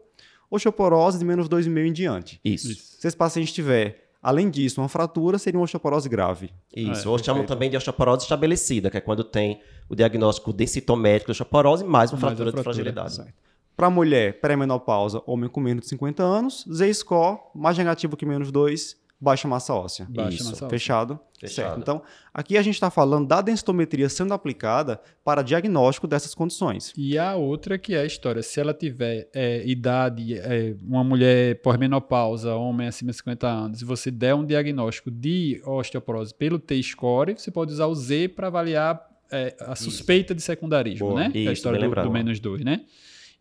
osteoporose 0.51 1.18
de 1.18 1.25
menos 1.25 1.49
2,5 1.49 1.87
em 1.87 1.92
diante. 1.92 2.40
Isso. 2.45 2.75
Se 2.75 3.09
esse 3.09 3.16
paciente 3.16 3.55
tiver, 3.55 4.11
além 4.23 4.51
disso, 4.51 4.83
uma 4.83 4.88
fratura, 4.88 5.38
seria 5.38 5.59
uma 5.59 5.64
osteoporose 5.64 6.09
grave. 6.11 6.51
Isso. 6.75 7.09
É, 7.09 7.11
Ou 7.11 7.18
chamam 7.18 7.47
também 7.47 7.71
de 7.71 7.77
osteoporose 7.77 8.25
estabelecida, 8.25 8.90
que 8.90 8.99
é 8.99 9.01
quando 9.01 9.25
tem 9.25 9.61
o 9.88 9.97
diagnóstico 9.97 10.53
densitométrico 10.53 11.27
de 11.27 11.33
osteoporose 11.33 11.85
mais 11.85 12.12
uma 12.12 12.21
mais 12.21 12.35
fratura, 12.35 12.53
fratura 12.53 12.75
de 12.75 12.95
fragilidade. 12.95 13.35
Para 13.75 13.88
mulher, 13.88 14.40
pré-menopausa, 14.40 15.23
homem 15.27 15.49
com 15.49 15.59
menos 15.59 15.85
de 15.85 15.88
50 15.88 16.23
anos, 16.23 16.66
Z-score, 16.71 17.38
mais 17.55 17.77
negativo 17.79 18.16
que 18.16 18.27
menos 18.27 18.53
2, 18.53 19.02
baixa 19.23 19.47
massa 19.47 19.73
óssea. 19.73 20.07
Baixa 20.11 20.37
Isso. 20.37 20.45
Massa 20.45 20.57
óssea. 20.57 20.69
Fechado? 20.69 21.21
Fechado. 21.39 21.67
Certo. 21.69 21.81
Então, 21.81 22.03
aqui 22.35 22.57
a 22.57 22.63
gente 22.63 22.75
está 22.75 22.91
falando 22.91 23.29
da 23.29 23.41
densitometria 23.41 24.09
sendo 24.09 24.35
aplicada 24.35 25.01
para 25.25 25.43
diagnóstico 25.43 26.09
dessas 26.09 26.35
condições. 26.35 26.93
E 26.97 27.17
a 27.17 27.37
outra 27.37 27.79
que 27.79 27.95
é 27.95 28.01
a 28.01 28.05
história, 28.05 28.43
se 28.43 28.59
ela 28.59 28.75
tiver 28.75 29.29
é, 29.33 29.63
idade, 29.65 30.35
é, 30.35 30.75
uma 30.83 31.05
mulher 31.05 31.61
pós-menopausa, 31.63 32.55
homem 32.57 32.89
acima 32.89 33.13
de 33.13 33.19
50 33.19 33.47
anos, 33.47 33.83
e 33.83 33.85
você 33.85 34.11
der 34.11 34.35
um 34.35 34.45
diagnóstico 34.45 35.09
de 35.09 35.63
osteoporose 35.65 36.35
pelo 36.35 36.59
T-score, 36.59 37.35
você 37.39 37.51
pode 37.51 37.73
usar 37.73 37.87
o 37.87 37.95
Z 37.95 38.29
para 38.29 38.49
avaliar 38.49 39.09
é, 39.31 39.55
a 39.61 39.77
suspeita 39.77 40.33
Isso. 40.33 40.39
de 40.39 40.43
secundarismo, 40.43 41.11
Boa. 41.11 41.21
né? 41.21 41.27
Isso, 41.29 41.47
é 41.47 41.51
a 41.51 41.53
história 41.53 41.89
do, 41.89 41.95
do 41.95 42.11
menos 42.11 42.41
2, 42.41 42.65
né? 42.65 42.81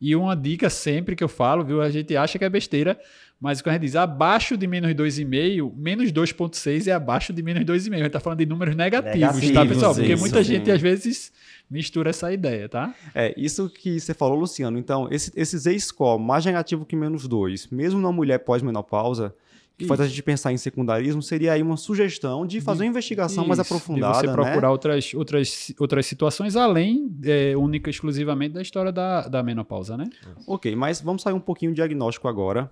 E 0.02 0.16
uma 0.16 0.36
dica 0.36 0.68
sempre 0.70 1.16
que 1.16 1.24
eu 1.24 1.30
falo, 1.30 1.64
viu? 1.64 1.82
A 1.82 1.92
gente 1.92 2.18
acha 2.18 2.40
que 2.40 2.44
é 2.44 2.50
besteira, 2.50 3.00
mas 3.40 3.62
quando 3.62 3.72
a 3.72 3.74
gente 3.74 3.84
diz 3.84 3.96
abaixo 3.96 4.58
de 4.58 4.66
menos 4.66 4.92
2,5, 4.94 5.72
menos 5.76 6.12
2,6 6.12 6.88
é 6.88 6.92
abaixo 6.92 7.32
de 7.32 7.44
menos 7.44 7.64
2,5. 7.64 7.94
A 7.94 7.98
gente 7.98 8.08
está 8.08 8.20
falando 8.20 8.40
de 8.40 8.46
números 8.48 8.76
negativos, 8.76 9.20
negativos 9.20 9.52
tá, 9.52 9.66
pessoal? 9.66 9.94
Porque 9.94 10.14
isso, 10.14 10.20
muita 10.22 10.44
sim. 10.44 10.54
gente 10.54 10.72
às 10.72 10.82
vezes 10.82 11.32
mistura 11.70 12.10
essa 12.10 12.34
ideia, 12.34 12.68
tá? 12.68 12.94
É, 13.14 13.34
isso 13.38 13.70
que 13.70 14.00
você 14.00 14.14
falou, 14.14 14.40
Luciano. 14.40 14.78
Então, 14.78 15.08
esse, 15.12 15.32
esse 15.36 15.58
Z-score 15.58 16.20
mais 16.20 16.46
negativo 16.46 16.86
que 16.86 16.96
menos 16.96 17.28
2, 17.28 17.68
mesmo 17.68 18.02
na 18.02 18.12
mulher 18.12 18.40
pós-menopausa, 18.40 19.34
que 19.78 19.86
faz 19.86 20.00
a 20.00 20.08
gente 20.08 20.22
pensar 20.22 20.52
em 20.52 20.58
secundarismo, 20.58 21.22
seria 21.22 21.54
aí 21.54 21.62
uma 21.62 21.78
sugestão 21.78 22.46
de 22.46 22.62
fazer 22.62 22.80
de, 22.80 22.84
uma 22.84 22.90
investigação 22.90 23.44
isso, 23.44 23.48
mais 23.48 23.60
aprofundada. 23.60 24.14
De 24.14 24.28
você 24.28 24.34
procurar 24.34 24.68
né? 24.68 24.70
outras, 24.70 25.14
outras, 25.14 25.74
outras 25.80 26.06
situações, 26.06 26.56
além, 26.56 27.12
é, 27.24 27.56
única 27.58 27.90
exclusivamente, 27.90 28.54
da 28.54 28.62
história 28.62 28.92
da, 28.92 29.28
da 29.28 29.42
menopausa, 29.42 29.98
né? 29.98 30.10
Ok, 30.48 30.76
mas 30.76 31.02
vamos 31.02 31.22
sair 31.22 31.34
um 31.34 31.40
pouquinho 31.40 31.72
do 31.72 31.76
diagnóstico 31.76 32.28
agora. 32.28 32.72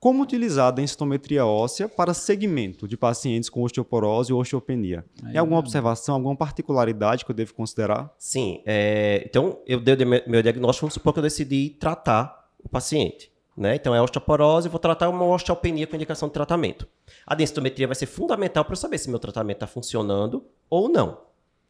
Como 0.00 0.22
utilizar 0.22 0.68
a 0.68 0.70
densitometria 0.70 1.44
óssea 1.44 1.88
para 1.88 2.14
segmento 2.14 2.86
de 2.86 2.96
pacientes 2.96 3.48
com 3.48 3.62
osteoporose 3.64 4.32
ou 4.32 4.40
osteopenia? 4.40 5.04
Aí, 5.24 5.32
Tem 5.32 5.40
alguma 5.40 5.58
observação, 5.58 6.14
alguma 6.14 6.36
particularidade 6.36 7.24
que 7.24 7.30
eu 7.32 7.34
devo 7.34 7.52
considerar? 7.52 8.14
Sim. 8.16 8.62
É, 8.64 9.24
então, 9.26 9.58
eu 9.66 9.80
dei 9.80 9.96
meu 10.04 10.40
diagnóstico, 10.40 10.86
vamos 10.86 10.94
supor 10.94 11.12
que 11.12 11.18
eu 11.18 11.22
decidi 11.24 11.70
tratar 11.70 12.48
o 12.62 12.68
paciente. 12.68 13.32
Né? 13.58 13.74
Então, 13.74 13.92
é 13.92 14.00
osteoporose, 14.00 14.68
vou 14.68 14.78
tratar 14.78 15.08
uma 15.08 15.24
osteopenia 15.24 15.84
com 15.84 15.96
indicação 15.96 16.28
de 16.28 16.34
tratamento. 16.34 16.86
A 17.26 17.34
densitometria 17.34 17.88
vai 17.88 17.96
ser 17.96 18.06
fundamental 18.06 18.64
para 18.64 18.72
eu 18.72 18.76
saber 18.76 18.98
se 18.98 19.10
meu 19.10 19.18
tratamento 19.18 19.56
está 19.56 19.66
funcionando 19.66 20.46
ou 20.70 20.88
não. 20.88 21.22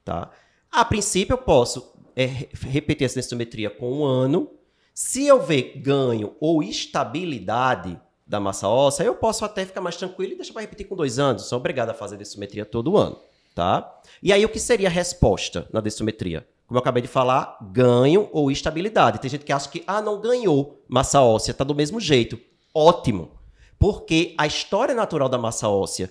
Tá? 0.04 0.30
A 0.70 0.84
princípio, 0.84 1.32
eu 1.32 1.38
posso 1.38 1.94
é, 2.14 2.26
repetir 2.26 3.06
essa 3.06 3.14
densitometria 3.14 3.70
com 3.70 3.90
um 3.90 4.04
ano. 4.04 4.50
Se 4.92 5.26
eu 5.26 5.40
ver 5.40 5.80
ganho 5.80 6.36
ou 6.38 6.62
estabilidade, 6.62 7.98
da 8.26 8.38
massa 8.38 8.68
óssea, 8.68 9.04
eu 9.04 9.14
posso 9.14 9.42
até 9.42 9.64
ficar 9.64 9.80
mais 9.80 9.96
tranquilo 9.96 10.34
e 10.34 10.36
deixar 10.36 10.52
para 10.52 10.60
repetir 10.60 10.86
com 10.86 10.94
dois 10.94 11.18
anos. 11.18 11.46
Sou 11.46 11.58
obrigado 11.58 11.88
a 11.88 11.94
fazer 11.94 12.18
densitometria 12.18 12.66
todo 12.66 12.98
ano, 12.98 13.18
tá? 13.54 14.00
E 14.22 14.34
aí, 14.34 14.44
o 14.44 14.50
que 14.50 14.60
seria 14.60 14.88
a 14.88 14.90
resposta 14.90 15.66
na 15.72 15.80
densitometria? 15.80 16.46
Como 16.68 16.76
eu 16.76 16.82
acabei 16.82 17.00
de 17.00 17.08
falar, 17.08 17.56
ganho 17.72 18.28
ou 18.30 18.50
estabilidade. 18.50 19.18
Tem 19.20 19.30
gente 19.30 19.44
que 19.44 19.52
acha 19.52 19.70
que, 19.70 19.82
ah, 19.86 20.02
não 20.02 20.20
ganhou 20.20 20.84
massa 20.86 21.22
óssea, 21.22 21.54
tá 21.54 21.64
do 21.64 21.74
mesmo 21.74 21.98
jeito. 21.98 22.38
Ótimo. 22.74 23.30
Porque 23.78 24.34
a 24.36 24.46
história 24.46 24.94
natural 24.94 25.30
da 25.30 25.38
massa 25.38 25.66
óssea 25.66 26.10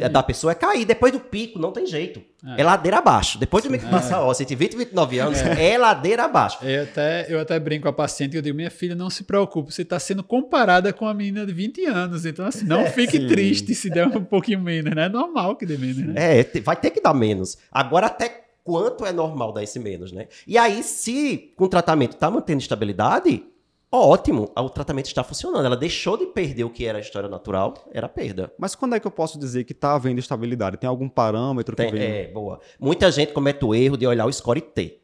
é 0.00 0.08
da 0.08 0.22
pessoa 0.22 0.52
é 0.52 0.54
cair. 0.54 0.86
Depois 0.86 1.12
do 1.12 1.20
pico, 1.20 1.58
não 1.58 1.72
tem 1.72 1.84
jeito. 1.84 2.22
É, 2.56 2.62
é 2.62 2.64
ladeira 2.64 2.98
abaixo. 2.98 3.38
Depois 3.38 3.62
do 3.62 3.70
pico 3.70 3.84
de 3.84 3.90
massa 3.90 4.18
óssea, 4.20 4.44
entre 4.44 4.56
20 4.56 4.72
e 4.72 4.76
29 4.78 5.18
anos, 5.20 5.38
é, 5.42 5.72
é 5.72 5.76
ladeira 5.76 6.24
abaixo. 6.24 6.64
Eu 6.64 6.84
até, 6.84 7.26
eu 7.28 7.40
até 7.40 7.60
brinco 7.60 7.82
com 7.82 7.88
a 7.88 7.92
paciente 7.92 8.32
e 8.32 8.36
eu 8.38 8.42
digo, 8.42 8.56
minha 8.56 8.70
filha, 8.70 8.94
não 8.94 9.10
se 9.10 9.24
preocupe, 9.24 9.74
você 9.74 9.82
está 9.82 9.98
sendo 9.98 10.22
comparada 10.22 10.90
com 10.90 11.06
a 11.06 11.12
menina 11.12 11.44
de 11.44 11.52
20 11.52 11.84
anos. 11.84 12.24
Então, 12.24 12.46
assim, 12.46 12.64
não 12.64 12.80
é, 12.80 12.90
fique 12.90 13.18
sim. 13.18 13.26
triste 13.26 13.74
se 13.74 13.90
der 13.90 14.06
um 14.06 14.24
pouquinho 14.24 14.60
menos, 14.60 14.94
né? 14.94 15.04
É 15.04 15.08
normal 15.08 15.56
que 15.56 15.66
dê 15.66 15.76
menos, 15.76 15.98
né? 15.98 16.14
É, 16.16 16.60
vai 16.60 16.76
ter 16.76 16.90
que 16.90 17.00
dar 17.02 17.12
menos. 17.12 17.58
Agora, 17.70 18.06
até 18.06 18.47
quanto 18.68 19.06
é 19.06 19.12
normal 19.12 19.50
dar 19.50 19.62
esse 19.62 19.78
menos, 19.78 20.12
né? 20.12 20.28
E 20.46 20.58
aí, 20.58 20.82
se 20.82 21.54
com 21.56 21.64
o 21.64 21.68
tratamento 21.68 22.12
está 22.12 22.30
mantendo 22.30 22.60
estabilidade, 22.60 23.42
ótimo, 23.90 24.52
o 24.54 24.68
tratamento 24.68 25.06
está 25.06 25.24
funcionando. 25.24 25.64
Ela 25.64 25.76
deixou 25.76 26.18
de 26.18 26.26
perder 26.26 26.64
o 26.64 26.70
que 26.70 26.84
era 26.84 26.98
a 26.98 27.00
história 27.00 27.30
natural, 27.30 27.88
era 27.92 28.06
perda. 28.10 28.52
Mas 28.58 28.74
quando 28.74 28.94
é 28.94 29.00
que 29.00 29.06
eu 29.06 29.10
posso 29.10 29.38
dizer 29.38 29.64
que 29.64 29.72
está 29.72 29.94
havendo 29.94 30.18
estabilidade? 30.20 30.76
Tem 30.76 30.86
algum 30.86 31.08
parâmetro 31.08 31.74
que 31.74 31.82
Tem, 31.82 31.90
vem? 31.90 32.02
é, 32.02 32.26
boa. 32.28 32.60
Muita 32.78 33.10
gente 33.10 33.32
comete 33.32 33.64
o 33.64 33.74
erro 33.74 33.96
de 33.96 34.06
olhar 34.06 34.26
o 34.26 34.32
score 34.32 34.60
T. 34.60 35.00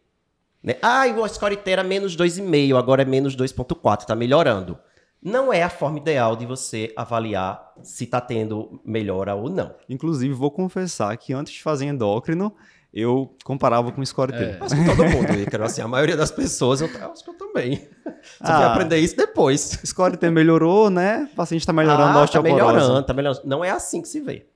Né? 0.63 0.77
Ah, 0.83 1.07
o 1.07 1.27
score 1.27 1.57
T 1.57 1.71
era 1.71 1.83
menos 1.83 2.15
2,5, 2.15 2.77
agora 2.77 3.01
é 3.01 3.07
menos 3.07 3.35
2,4, 3.35 4.01
está 4.01 4.15
melhorando. 4.15 4.79
Não 5.23 5.51
é 5.51 5.63
a 5.63 5.71
forma 5.71 5.97
ideal 5.99 6.37
de 6.37 6.45
você 6.45 6.93
avaliar 6.95 7.73
se 7.83 8.05
está 8.05 8.21
tendo 8.21 8.79
melhora 8.85 9.35
ou 9.35 9.49
não. 9.49 9.75
Inclusive, 9.89 10.35
vou 10.35 10.51
confessar 10.51 11.17
que 11.17 11.33
antes 11.33 11.55
de 11.55 11.63
fazer 11.63 11.87
endócrino, 11.87 12.55
eu 12.97 13.35
comparava 13.43 13.91
com 13.91 14.01
o 14.01 14.07
Score 14.07 14.33
T. 14.33 14.39
É. 14.39 14.59
Acho 14.61 14.75
que 14.77 14.85
todo 14.85 15.05
mundo, 15.05 15.35
Ícaro, 15.41 15.65
assim, 15.65 15.83
a 15.83 15.89
maioria 15.89 16.17
das 16.17 16.31
pessoas, 16.31 16.81
eu, 16.81 16.89
eu 16.89 17.11
acho 17.13 17.25
que 17.25 17.31
eu 17.31 17.35
também. 17.35 17.77
Você 18.05 18.21
Ah. 18.41 18.59
vai 18.59 18.67
aprender 18.69 18.99
isso 18.99 19.17
depois. 19.17 19.81
Score 19.85 20.17
T 20.17 20.31
melhorou, 20.31 20.89
né? 20.91 21.29
O 21.33 21.35
paciente 21.37 21.63
está 21.63 21.73
melhorando 21.73 22.05
a 22.05 22.11
ah, 22.11 22.15
tá 22.15 22.23
osteoporose. 22.23 22.63
melhorando, 22.63 23.07
tá 23.07 23.13
melhorando. 23.13 23.43
Não 23.45 23.65
é 23.65 23.71
assim 23.71 24.01
que 24.01 24.09
se 24.09 24.21
vê. 24.21 24.47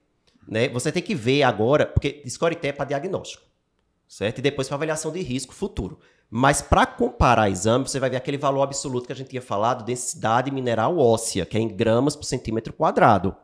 Né? 0.46 0.68
Você 0.70 0.90
tem 0.92 1.02
que 1.02 1.14
ver 1.14 1.42
agora, 1.42 1.84
porque 1.84 2.22
score 2.28 2.54
T 2.54 2.68
é 2.68 2.72
para 2.72 2.86
diagnóstico, 2.86 3.42
certo? 4.08 4.38
E 4.38 4.42
depois 4.42 4.66
para 4.66 4.76
avaliação 4.76 5.12
de 5.12 5.20
risco 5.20 5.52
futuro. 5.52 5.98
Mas 6.30 6.62
para 6.62 6.86
comparar 6.86 7.50
exame, 7.50 7.86
você 7.88 7.98
vai 8.00 8.08
ver 8.08 8.16
aquele 8.16 8.38
valor 8.38 8.62
absoluto 8.62 9.06
que 9.06 9.12
a 9.12 9.16
gente 9.16 9.28
tinha 9.30 9.42
falado, 9.42 9.84
densidade 9.84 10.50
mineral 10.50 10.96
óssea, 10.98 11.44
que 11.44 11.56
é 11.56 11.60
em 11.60 11.68
gramas 11.68 12.14
por 12.16 12.24
centímetro 12.24 12.72
quadrado. 12.72 13.34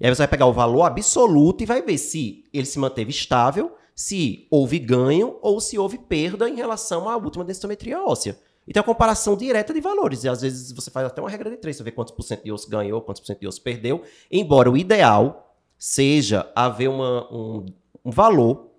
E 0.00 0.06
aí 0.06 0.14
você 0.14 0.18
vai 0.22 0.28
pegar 0.28 0.46
o 0.46 0.52
valor 0.52 0.82
absoluto 0.84 1.62
e 1.62 1.66
vai 1.66 1.80
ver 1.82 1.96
se 1.98 2.44
ele 2.52 2.66
se 2.66 2.78
manteve 2.78 3.10
estável, 3.10 3.74
se 3.94 4.46
houve 4.50 4.78
ganho 4.78 5.38
ou 5.40 5.60
se 5.60 5.78
houve 5.78 5.98
perda 5.98 6.48
em 6.48 6.56
relação 6.56 7.08
à 7.08 7.16
última 7.16 7.44
densitometria 7.44 8.02
óssea. 8.02 8.38
Então 8.66 8.80
é 8.80 8.82
uma 8.82 8.94
comparação 8.94 9.36
direta 9.36 9.74
de 9.74 9.80
valores. 9.80 10.24
E 10.24 10.28
às 10.28 10.40
vezes 10.40 10.72
você 10.72 10.90
faz 10.90 11.06
até 11.06 11.20
uma 11.20 11.30
regra 11.30 11.50
de 11.50 11.56
três, 11.58 11.76
você 11.76 11.82
vê 11.82 11.90
quantos 11.90 12.14
por 12.14 12.22
cento 12.22 12.44
de 12.44 12.50
osso 12.50 12.68
ganhou, 12.68 13.00
quantos 13.02 13.20
por 13.20 13.26
cento 13.26 13.40
de 13.40 13.46
osso 13.46 13.62
perdeu. 13.62 14.02
Embora 14.30 14.70
o 14.70 14.76
ideal 14.76 15.54
seja 15.78 16.50
haver 16.54 16.88
uma- 16.88 17.30
um, 17.30 17.66
um 18.04 18.10
valor 18.10 18.70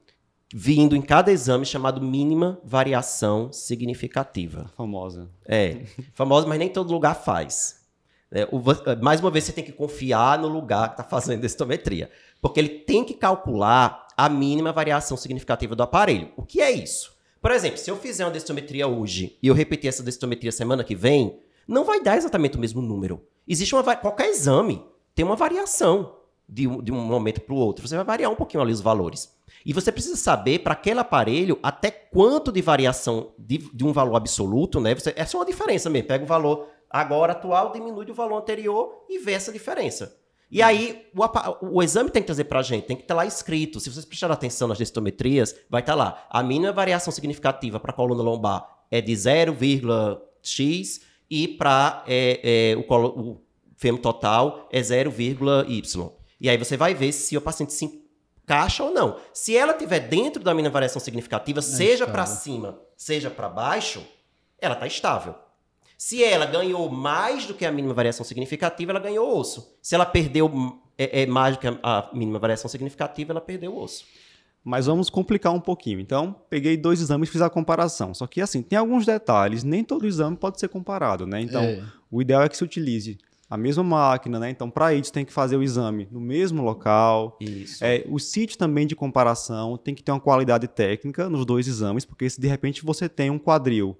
vindo 0.54 0.96
em 0.96 1.02
cada 1.02 1.32
exame 1.32 1.66
chamado 1.66 2.02
mínima 2.02 2.60
variação 2.64 3.52
significativa. 3.52 4.72
Famosa. 4.76 5.30
É, 5.46 5.86
famosa, 6.14 6.48
mas 6.48 6.58
nem 6.58 6.70
todo 6.70 6.92
lugar 6.94 7.14
faz. 7.14 7.85
É, 8.32 8.48
o- 8.52 8.62
mais 9.02 9.20
uma 9.20 9.30
vez, 9.32 9.44
você 9.46 9.52
tem 9.52 9.64
que 9.64 9.72
confiar 9.72 10.38
no 10.40 10.48
lugar 10.48 10.90
que 10.90 10.94
está 10.94 11.04
fazendo 11.04 11.38
a 11.38 11.42
densitometria. 11.42 12.10
Porque 12.42 12.60
ele 12.60 12.70
tem 12.70 13.04
que 13.04 13.14
calcular 13.14 14.08
a 14.18 14.28
mínima 14.30 14.72
variação 14.72 15.16
significativa 15.18 15.76
do 15.76 15.84
aparelho. 15.84 16.32
O 16.36 16.44
que 16.44 16.62
é 16.62 16.72
isso? 16.72 17.16
Por 17.42 17.52
exemplo, 17.52 17.78
se 17.78 17.90
eu 17.92 17.96
fizer 17.98 18.26
uma 18.26 18.32
densitometria 18.32 18.88
hoje 18.88 19.38
e 19.42 19.48
eu 19.48 19.54
repetir 19.54 19.88
essa 19.88 20.02
densitometria 20.04 20.52
semana 20.52 20.84
que 20.84 20.96
vem, 20.96 21.40
não 21.68 21.84
vai 21.84 22.02
dar 22.02 22.18
exatamente 22.18 22.58
o 22.58 22.60
mesmo 22.60 22.82
número. 22.82 23.22
Existe 23.48 23.76
uma 23.76 23.96
qualquer 23.96 24.30
exame 24.30 24.84
tem 25.14 25.24
uma 25.24 25.36
variação 25.36 26.18
de 26.48 26.68
um, 26.68 26.82
de 26.82 26.92
um 26.92 26.96
momento 27.00 27.42
para 27.42 27.54
o 27.54 27.58
outro. 27.58 27.88
Você 27.88 27.96
vai 27.96 28.04
variar 28.04 28.32
um 28.32 28.36
pouquinho 28.36 28.62
ali 28.62 28.74
os 28.74 28.82
valores. 28.82 29.34
E 29.66 29.74
você 29.74 29.92
precisa 29.92 30.16
saber 30.16 30.60
para 30.60 30.74
aquele 30.74 31.00
aparelho 31.00 31.58
até 31.64 31.90
quanto 31.90 32.52
de 32.52 32.62
variação 32.62 33.32
de, 33.38 33.58
de 33.74 33.84
um 33.86 33.92
valor 33.94 34.16
absoluto, 34.16 34.80
né? 34.80 34.94
Você, 34.94 35.14
essa 35.16 35.36
é 35.36 35.40
uma 35.40 35.46
diferença 35.46 35.90
mesmo. 35.90 36.08
Pega 36.08 36.24
o 36.24 36.28
valor 36.28 36.68
agora 37.00 37.34
atual, 37.34 37.72
diminui 37.72 38.06
do 38.06 38.14
valor 38.14 38.38
anterior 38.38 39.06
e 39.10 39.20
vê 39.20 39.34
essa 39.34 39.52
diferença. 39.52 40.16
E 40.52 40.62
aí, 40.62 41.08
o, 41.16 41.78
o 41.78 41.84
exame 41.84 42.10
tem 42.10 42.22
que 42.22 42.28
trazer 42.28 42.46
pra 42.46 42.62
gente, 42.62 42.86
tem 42.86 42.96
que 42.96 43.02
estar 43.04 43.16
lá 43.16 43.26
escrito. 43.26 43.80
Se 43.80 43.90
vocês 43.90 44.06
prestarem 44.06 44.34
atenção 44.34 44.68
nas 44.68 44.78
densitometrias, 44.78 45.56
vai 45.70 45.82
estar 45.82 45.96
lá. 45.96 46.26
A 46.30 46.42
mínima 46.44 46.72
variação 46.72 47.12
significativa 47.12 47.80
para 47.80 47.92
a 47.92 47.94
coluna 47.96 48.22
lombar 48.24 48.66
é 48.92 49.02
de 49.02 49.12
0,x 49.14 51.02
e 51.30 51.48
para 51.48 52.04
o, 52.78 52.84
colo- 52.84 53.20
o 53.20 53.42
fêmur 53.76 54.00
total 54.00 54.68
é 54.72 54.80
0,y. 54.82 56.12
E 56.40 56.50
aí 56.50 56.58
você 56.58 56.78
vai 56.78 56.94
ver 56.94 57.12
se 57.12 57.36
o 57.36 57.42
paciente 57.42 57.74
se 57.74 57.86
encaixa 58.44 58.84
ou 58.84 58.92
não. 58.92 59.18
Se 59.34 59.58
ela 59.58 59.72
estiver 59.74 60.00
dentro 60.00 60.44
da 60.44 60.54
mínima 60.54 60.72
variação 60.72 61.00
significativa, 61.02 61.62
seja 61.62 62.06
para 62.06 62.26
cima, 62.26 62.80
seja 62.96 63.30
para 63.32 63.50
baixo, 63.50 64.06
ela 64.60 64.76
está 64.76 64.86
estável. 64.86 65.36
Se 65.98 66.24
ela 66.24 66.46
ganhou 66.46 66.90
mais 66.90 67.46
do 67.46 67.54
que 67.54 67.66
a 67.66 67.72
mínima 67.72 67.94
variação 67.94 68.26
significativa, 68.26 68.92
ela 68.92 69.00
ganhou 69.00 69.38
osso. 69.38 69.78
Se 69.82 69.96
ela 69.96 70.06
perdeu 70.06 70.80
é, 70.98 71.24
é 71.24 71.26
mais 71.26 71.56
do 71.56 71.60
que 71.60 71.68
a, 71.68 71.78
a 71.84 72.10
mínima 72.14 72.40
variação 72.40 72.70
significativa, 72.70 73.32
ela 73.34 73.42
perdeu 73.42 73.74
o 73.74 73.82
osso. 73.82 74.06
Mas 74.64 74.88
vamos 74.88 75.10
complicar 75.10 75.54
um 75.54 75.60
pouquinho. 75.60 76.00
Então, 76.00 76.36
peguei 76.50 76.76
dois 76.76 77.00
exames 77.00 77.30
e 77.30 77.32
fiz 77.32 77.42
a 77.42 77.50
comparação. 77.50 78.14
Só 78.16 78.26
que, 78.26 78.42
assim, 78.42 78.64
tem 78.64 78.80
alguns 78.80 79.06
detalhes. 79.06 79.64
Nem 79.64 79.84
todo 79.84 80.08
exame 80.08 80.36
pode 80.36 80.60
ser 80.60 80.70
comparado, 80.70 81.28
né? 81.28 81.40
Então, 81.42 81.62
É. 81.64 81.84
o 82.10 82.20
ideal 82.20 82.42
é 82.42 82.50
que 82.50 82.58
se 82.58 82.64
utilize 82.64 83.18
a 83.48 83.58
mesma 83.58 83.84
máquina, 83.84 84.40
né? 84.40 84.50
Então, 84.50 84.72
para 84.72 84.92
isso, 84.96 85.14
tem 85.14 85.24
que 85.24 85.32
fazer 85.32 85.56
o 85.56 85.62
exame 85.62 86.08
no 86.12 86.20
mesmo 86.20 86.64
local. 86.64 87.38
Isso. 87.40 87.84
É, 87.86 88.04
o 88.10 88.18
sítio 88.18 88.58
também 88.58 88.88
de 88.88 88.96
comparação 88.96 89.78
tem 89.78 89.94
que 89.94 90.02
ter 90.02 90.12
uma 90.12 90.20
qualidade 90.20 90.68
técnica 90.68 91.30
nos 91.30 91.46
dois 91.46 91.68
exames, 91.68 92.04
porque 92.04 92.28
se 92.28 92.42
de 92.42 92.48
repente 92.48 92.84
você 92.84 93.08
tem 93.08 93.30
um 93.30 93.38
quadril 93.38 93.96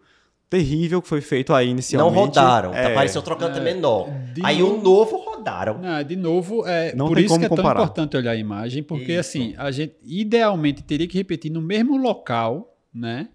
terrível 0.58 1.02
que 1.02 1.08
foi 1.08 1.22
feito 1.22 1.54
aí 1.54 1.66
Não 1.68 1.72
inicialmente... 1.74 2.18
rodaram. 2.20 2.74
é, 2.74 2.84
Tá 2.90 2.90
parecendo 2.96 3.20
um 3.20 3.24
trocante 3.24 3.60
É. 3.60 3.62
menor. 3.62 4.10
Aí 4.44 4.60
novo- 4.60 4.76
o 4.76 4.82
novo 4.82 5.18
rodaram. 5.18 5.80
Não, 5.80 6.04
de 6.04 6.16
novo, 6.16 6.66
é 6.68 6.94
Não 6.96 7.08
por 7.08 7.16
tem 7.16 7.26
isso 7.26 7.34
como 7.34 7.40
que 7.42 7.46
é 7.46 7.50
tão 7.50 7.58
comparar. 7.58 7.82
importante 7.82 8.18
olhar 8.18 8.32
a 8.32 8.36
imagem, 8.36 8.82
porque 8.84 9.12
Isso. 9.14 9.20
assim, 9.22 9.54
a 9.58 9.70
gente 9.72 9.96
idealmente 10.04 10.82
teria 10.84 11.08
que 11.08 11.18
repetir 11.18 11.52
no 11.52 11.62
mesmo 11.62 11.98
local, 11.98 12.76
né? 12.94 13.30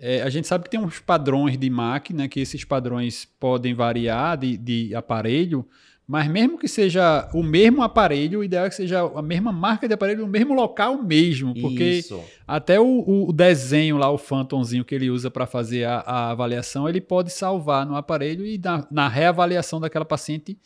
É, 0.00 0.22
a 0.22 0.30
gente 0.30 0.46
sabe 0.46 0.62
que 0.64 0.70
tem 0.70 0.78
uns 0.78 1.00
padrões 1.00 1.58
de 1.58 1.68
máquina, 1.68 2.28
que 2.28 2.38
esses 2.38 2.62
padrões 2.64 3.26
podem 3.40 3.74
variar 3.74 4.36
de, 4.38 4.56
de 4.56 4.94
aparelho, 4.94 5.66
mas 6.08 6.26
mesmo 6.26 6.56
que 6.56 6.66
seja 6.66 7.28
o 7.34 7.42
mesmo 7.42 7.82
aparelho, 7.82 8.40
o 8.40 8.44
ideal 8.44 8.64
é 8.64 8.70
que 8.70 8.74
seja 8.74 9.02
a 9.02 9.20
mesma 9.20 9.52
marca 9.52 9.86
de 9.86 9.92
aparelho 9.92 10.22
no 10.22 10.26
mesmo 10.26 10.54
local 10.54 11.02
mesmo, 11.02 11.52
porque 11.60 11.84
Isso. 11.84 12.18
até 12.46 12.80
o, 12.80 13.26
o 13.28 13.30
desenho 13.30 13.98
lá, 13.98 14.10
o 14.10 14.16
phantomzinho 14.16 14.86
que 14.86 14.94
ele 14.94 15.10
usa 15.10 15.30
para 15.30 15.46
fazer 15.46 15.84
a, 15.84 15.98
a 15.98 16.30
avaliação, 16.30 16.88
ele 16.88 17.02
pode 17.02 17.30
salvar 17.30 17.84
no 17.84 17.94
aparelho 17.94 18.46
e 18.46 18.56
na, 18.56 18.86
na 18.90 19.06
reavaliação 19.06 19.78
daquela 19.78 20.06
paciente 20.06 20.58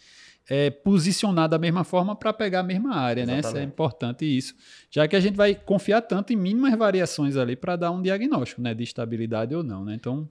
é, 0.48 0.70
posicionar 0.70 1.48
da 1.48 1.58
mesma 1.58 1.84
forma 1.84 2.16
para 2.16 2.32
pegar 2.32 2.60
a 2.60 2.62
mesma 2.62 2.96
área, 2.96 3.24
né? 3.24 3.34
Isso 3.34 3.46
é 3.46 3.50
Exatamente. 3.50 3.72
importante 3.72 4.24
isso, 4.24 4.54
já 4.90 5.06
que 5.06 5.14
a 5.16 5.20
gente 5.20 5.36
vai 5.36 5.54
confiar 5.54 6.02
tanto 6.02 6.32
em 6.32 6.36
mínimas 6.36 6.74
variações 6.76 7.36
ali 7.36 7.54
para 7.56 7.76
dar 7.76 7.90
um 7.90 8.02
diagnóstico, 8.02 8.60
né, 8.60 8.74
de 8.74 8.82
estabilidade 8.82 9.54
ou 9.54 9.62
não, 9.62 9.84
né? 9.84 9.94
Então, 9.94 10.28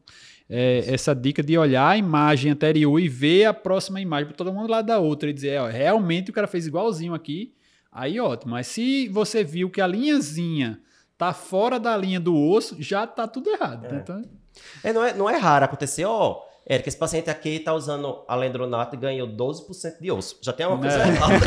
é, 0.50 0.84
essa 0.88 1.16
dica 1.16 1.42
de 1.42 1.58
olhar 1.58 1.88
a 1.88 1.98
imagem 1.98 2.52
anterior 2.52 3.00
e 3.00 3.08
ver 3.08 3.46
a 3.46 3.54
próxima 3.54 4.02
imagem 4.02 4.28
para 4.28 4.36
todo 4.36 4.52
mundo 4.54 4.70
lá 4.70 4.82
da 4.82 5.00
outra 5.00 5.30
e 5.30 5.34
dizer, 5.34 5.62
ó, 5.62 5.68
realmente 5.68 6.30
o 6.30 6.34
cara 6.34 6.46
fez 6.48 6.68
igualzinho 6.68 7.14
aqui, 7.14 7.54
aí 7.92 8.20
ótimo. 8.20 8.52
Mas 8.52 8.68
se 8.68 9.08
você 9.08 9.44
viu 9.46 9.70
que 9.70 9.80
a 9.80 9.88
linhazinha 9.88 10.80
tá 11.18 11.34
fora 11.34 11.80
da 11.80 11.96
linha 11.96 12.20
do 12.20 12.36
osso, 12.36 12.76
já 12.80 13.08
tá 13.08 13.28
tudo 13.28 13.50
errado. 13.50 13.84
né? 13.84 14.00
Então, 14.04 14.22
É, 14.84 14.92
não, 14.92 15.04
é, 15.06 15.14
não 15.14 15.30
é 15.30 15.38
raro 15.38 15.64
acontecer, 15.66 16.04
ó. 16.04 16.42
Eric, 16.70 16.88
esse 16.88 16.98
paciente 16.98 17.30
aqui 17.30 17.60
tá 17.60 17.74
usando 17.74 18.24
alendronato 18.28 18.96
e 18.96 19.00
ganhou 19.00 19.28
12% 19.28 20.00
de 20.00 20.12
osso. 20.12 20.38
Já 20.42 20.54
tem 20.54 20.66
uma 20.66 20.78
coisa 20.78 21.04
É. 21.04 21.08
errada. 21.08 21.40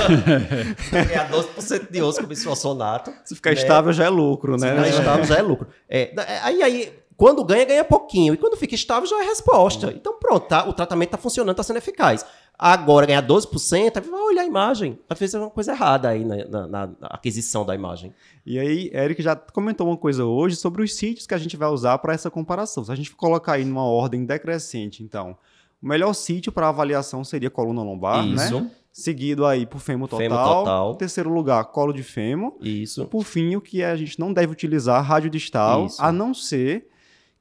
Ganhar 1.06 1.30
12% 1.30 1.90
de 1.90 2.02
osso 2.02 2.20
com 2.20 2.26
bisfosfonato. 2.26 3.12
Se 3.24 3.34
ficar 3.34 3.50
né? 3.50 3.56
estável 3.56 3.92
já 3.92 4.04
é 4.04 4.08
lucro, 4.08 4.58
Se 4.58 4.64
né? 4.64 4.74
ficar 4.74 4.88
estável 4.88 5.24
já 5.24 5.36
é 5.36 5.42
lucro. 5.42 5.68
É, 5.88 6.12
é, 6.16 6.38
aí, 6.42 6.62
aí, 6.62 6.92
quando 7.16 7.44
ganha, 7.44 7.64
ganha 7.64 7.84
pouquinho. 7.84 8.34
E 8.34 8.36
quando 8.36 8.56
fica 8.56 8.74
estável, 8.74 9.08
já 9.08 9.22
é 9.22 9.26
resposta. 9.26 9.92
Então, 9.94 10.18
pronto, 10.18 10.48
tá, 10.48 10.68
o 10.68 10.72
tratamento 10.72 11.10
tá 11.10 11.18
funcionando, 11.18 11.56
tá 11.56 11.62
sendo 11.62 11.76
eficaz. 11.76 12.26
Agora, 12.66 13.04
ganhar 13.04 13.22
12%, 13.26 13.96
aí 13.98 14.08
vai 14.08 14.20
olhar 14.20 14.40
a 14.42 14.46
imagem. 14.46 14.98
Às 15.08 15.18
vezes 15.18 15.34
é 15.34 15.38
uma 15.38 15.50
coisa 15.50 15.72
errada 15.72 16.08
aí 16.08 16.24
na, 16.24 16.66
na- 16.66 16.66
na 16.86 16.88
aquisição 17.02 17.62
da 17.66 17.74
imagem. 17.74 18.14
E 18.46 18.58
aí, 18.58 18.90
Eric 18.94 19.20
já 19.22 19.36
comentou 19.36 19.86
uma 19.86 19.98
coisa 19.98 20.24
hoje 20.24 20.56
sobre 20.56 20.82
os 20.82 20.94
sítios 20.94 21.26
que 21.26 21.34
a 21.34 21.38
gente 21.38 21.56
vai 21.58 21.68
usar 21.68 21.98
para 21.98 22.14
essa 22.14 22.30
comparação. 22.30 22.82
Se 22.82 22.90
a 22.90 22.94
gente 22.94 23.14
colocar 23.14 23.52
aí 23.54 23.64
numa 23.66 23.84
ordem 23.84 24.24
decrescente, 24.24 25.02
então, 25.02 25.36
o 25.82 25.86
melhor 25.86 26.14
sítio 26.14 26.50
para 26.50 26.68
avaliação 26.70 27.22
seria 27.22 27.50
coluna 27.50 27.82
lombar, 27.82 28.26
Isso. 28.26 28.60
né? 28.62 28.70
Seguido 28.90 29.44
aí 29.44 29.66
por 29.66 29.80
fêmur 29.80 30.08
total. 30.08 30.22
Fêmur 30.24 30.38
total. 30.38 30.92
Em 30.92 30.96
terceiro 30.96 31.28
lugar, 31.28 31.64
colo 31.66 31.92
de 31.92 32.02
fêmur. 32.02 32.54
Isso. 32.62 33.04
Por 33.06 33.24
fim, 33.24 33.56
o 33.56 33.60
que 33.60 33.82
a 33.82 33.94
gente 33.96 34.18
não 34.18 34.32
deve 34.32 34.52
utilizar 34.52 35.04
rádio 35.04 35.28
distal, 35.28 35.86
Isso. 35.86 36.02
a 36.02 36.10
não 36.12 36.32
ser 36.32 36.88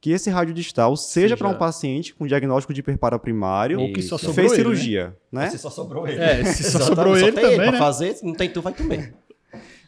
que 0.04 0.10
esse 0.12 0.28
rádio 0.28 0.52
distal 0.52 0.94
seja 0.98 1.34
para 1.34 1.48
um 1.48 1.54
paciente 1.54 2.14
com 2.14 2.26
diagnóstico 2.26 2.74
de 2.74 2.80
hiperpara 2.80 3.18
primário 3.18 3.80
Ou 3.80 3.90
que 3.90 4.02
só 4.02 4.18
sobrou 4.18 4.34
fez 4.34 4.52
ele, 4.52 4.58
né? 4.58 4.62
cirurgia, 4.62 5.16
né? 5.32 5.48
Se 5.48 5.56
só 5.56 5.70
sobrou 5.70 6.06
ele. 6.06 6.20
É, 6.20 6.44
se 6.44 6.62
só 6.70 6.78
sobrou 6.78 7.16
ele 7.16 7.32
tem 7.32 7.42
também, 7.42 7.56
pra 7.56 7.72
né? 7.72 7.78
fazer, 7.78 8.14
não 8.22 8.34
tem 8.34 8.50
tu, 8.50 8.60
vai 8.60 8.74
tu 8.74 8.84
mesmo. 8.84 9.14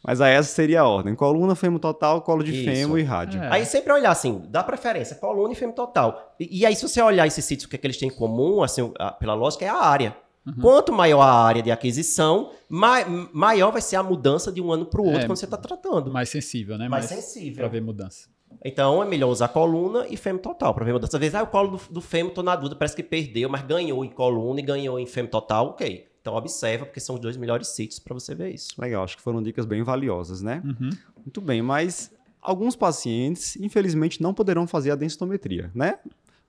Mas 0.02 0.22
aí 0.22 0.32
essa 0.32 0.48
seria 0.48 0.80
a 0.80 0.88
ordem: 0.88 1.14
coluna, 1.14 1.54
fêmur 1.54 1.78
total, 1.80 2.22
colo 2.22 2.42
de 2.42 2.54
Isso. 2.54 2.64
fêmur 2.64 2.98
e 2.98 3.02
rádio. 3.02 3.42
É. 3.42 3.48
Aí 3.52 3.66
sempre 3.66 3.92
olhar 3.92 4.10
assim, 4.10 4.40
dá 4.48 4.64
preferência, 4.64 5.16
coluna 5.16 5.52
e 5.52 5.54
fêmur 5.54 5.74
total. 5.74 6.34
E, 6.40 6.60
e 6.60 6.64
aí, 6.64 6.74
se 6.74 6.88
você 6.88 7.02
olhar 7.02 7.26
esses 7.26 7.44
sítios, 7.44 7.66
o 7.66 7.68
que, 7.68 7.76
é 7.76 7.78
que 7.78 7.86
eles 7.86 7.98
têm 7.98 8.08
em 8.08 8.12
comum, 8.14 8.62
assim, 8.62 8.90
a- 8.98 9.12
pela 9.12 9.34
lógica, 9.34 9.66
é 9.66 9.68
a 9.68 9.76
área. 9.76 10.16
Uhum. 10.46 10.54
Quanto 10.62 10.94
maior 10.94 11.20
a 11.20 11.30
área 11.30 11.60
de 11.62 11.70
aquisição, 11.70 12.52
mai- 12.70 13.04
maior 13.34 13.70
vai 13.70 13.82
ser 13.82 13.96
a 13.96 14.02
mudança 14.02 14.50
de 14.50 14.62
um 14.62 14.72
ano 14.72 14.86
para 14.86 15.02
o 15.02 15.04
outro 15.04 15.20
É. 15.22 15.26
quando 15.26 15.36
você 15.36 15.44
está 15.44 15.58
tratando. 15.58 16.10
mais 16.10 16.30
sensível, 16.30 16.78
né? 16.78 16.88
Mais 16.88 17.04
sensível. 17.04 17.56
Para 17.58 17.68
ver 17.68 17.82
mudança. 17.82 18.34
Então 18.64 19.02
é 19.02 19.06
melhor 19.06 19.28
usar 19.28 19.48
coluna 19.48 20.06
e 20.08 20.16
fêmur 20.16 20.40
total. 20.40 20.74
Para 20.74 20.84
ver 20.84 20.92
mudança. 20.92 21.16
Às 21.16 21.20
vezes, 21.20 21.34
ah, 21.34 21.42
o 21.42 21.46
colo 21.46 21.76
do, 21.76 21.94
do 21.94 22.00
fêmur, 22.00 22.32
tô 22.32 22.42
na 22.42 22.56
dúvida, 22.56 22.74
parece 22.76 22.96
que 22.96 23.02
perdeu, 23.02 23.48
mas 23.48 23.62
ganhou 23.62 24.04
em 24.04 24.10
coluna 24.10 24.60
e 24.60 24.62
ganhou 24.62 24.98
em 24.98 25.06
fêmur 25.06 25.30
total, 25.30 25.68
ok. 25.68 26.06
Então 26.20 26.34
observa, 26.34 26.84
porque 26.84 26.98
são 26.98 27.14
os 27.14 27.20
dois 27.20 27.36
melhores 27.36 27.68
sítios 27.68 28.00
para 28.00 28.12
você 28.12 28.34
ver 28.34 28.52
isso. 28.52 28.74
Legal, 28.80 29.04
acho 29.04 29.16
que 29.16 29.22
foram 29.22 29.40
dicas 29.40 29.64
bem 29.64 29.84
valiosas, 29.84 30.42
né? 30.42 30.60
Uhum. 30.64 30.90
Muito 31.18 31.40
bem, 31.40 31.62
mas 31.62 32.12
alguns 32.42 32.74
pacientes, 32.74 33.56
infelizmente, 33.56 34.20
não 34.20 34.34
poderão 34.34 34.66
fazer 34.66 34.90
a 34.90 34.96
densitometria, 34.96 35.70
né? 35.72 36.00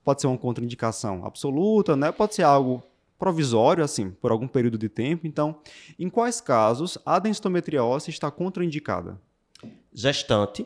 Pode 0.03 0.21
ser 0.21 0.27
uma 0.27 0.37
contraindicação 0.37 1.23
absoluta, 1.23 1.95
né? 1.95 2.11
Pode 2.11 2.33
ser 2.33 2.41
algo 2.41 2.81
provisório, 3.19 3.83
assim, 3.83 4.09
por 4.09 4.31
algum 4.31 4.47
período 4.47 4.77
de 4.77 4.89
tempo. 4.89 5.27
Então, 5.27 5.59
em 5.99 6.09
quais 6.09 6.41
casos 6.41 6.97
a 7.05 7.19
densitometria 7.19 7.83
óssea 7.83 8.09
está 8.09 8.31
contraindicada? 8.31 9.19
Gestante, 9.93 10.65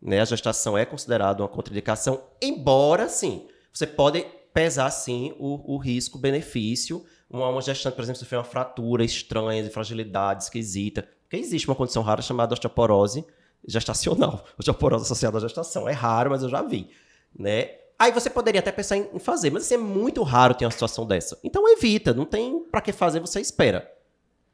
né? 0.00 0.20
A 0.20 0.24
gestação 0.24 0.76
é 0.76 0.84
considerada 0.84 1.42
uma 1.42 1.48
contraindicação, 1.48 2.22
embora, 2.40 3.08
sim, 3.08 3.46
você 3.72 3.86
pode 3.86 4.24
pesar, 4.52 4.90
sim, 4.90 5.34
o, 5.38 5.74
o 5.74 5.78
risco-benefício. 5.78 7.04
Uma, 7.30 7.48
uma 7.48 7.60
gestante, 7.60 7.94
por 7.94 8.02
exemplo, 8.02 8.18
sofreu 8.18 8.40
uma 8.40 8.44
fratura 8.44 9.04
estranha, 9.04 9.62
de 9.62 9.70
fragilidade 9.70 10.44
esquisita. 10.44 11.08
Porque 11.22 11.36
existe 11.36 11.68
uma 11.68 11.76
condição 11.76 12.02
rara 12.02 12.22
chamada 12.22 12.54
osteoporose 12.54 13.24
gestacional. 13.66 14.44
Osteoporose 14.58 15.04
associada 15.04 15.38
à 15.38 15.40
gestação. 15.40 15.88
É 15.88 15.92
raro, 15.92 16.30
mas 16.30 16.42
eu 16.42 16.48
já 16.48 16.62
vi, 16.62 16.88
né? 17.36 17.70
Aí 17.98 18.12
você 18.12 18.30
poderia 18.30 18.60
até 18.60 18.70
pensar 18.70 18.96
em 18.96 19.18
fazer, 19.18 19.50
mas 19.50 19.64
assim, 19.64 19.74
é 19.74 19.78
muito 19.78 20.22
raro 20.22 20.54
ter 20.54 20.64
uma 20.64 20.70
situação 20.70 21.04
dessa. 21.04 21.38
Então 21.42 21.68
evita, 21.68 22.14
não 22.14 22.24
tem 22.24 22.60
para 22.70 22.80
que 22.80 22.92
fazer, 22.92 23.18
você 23.18 23.40
espera. 23.40 23.92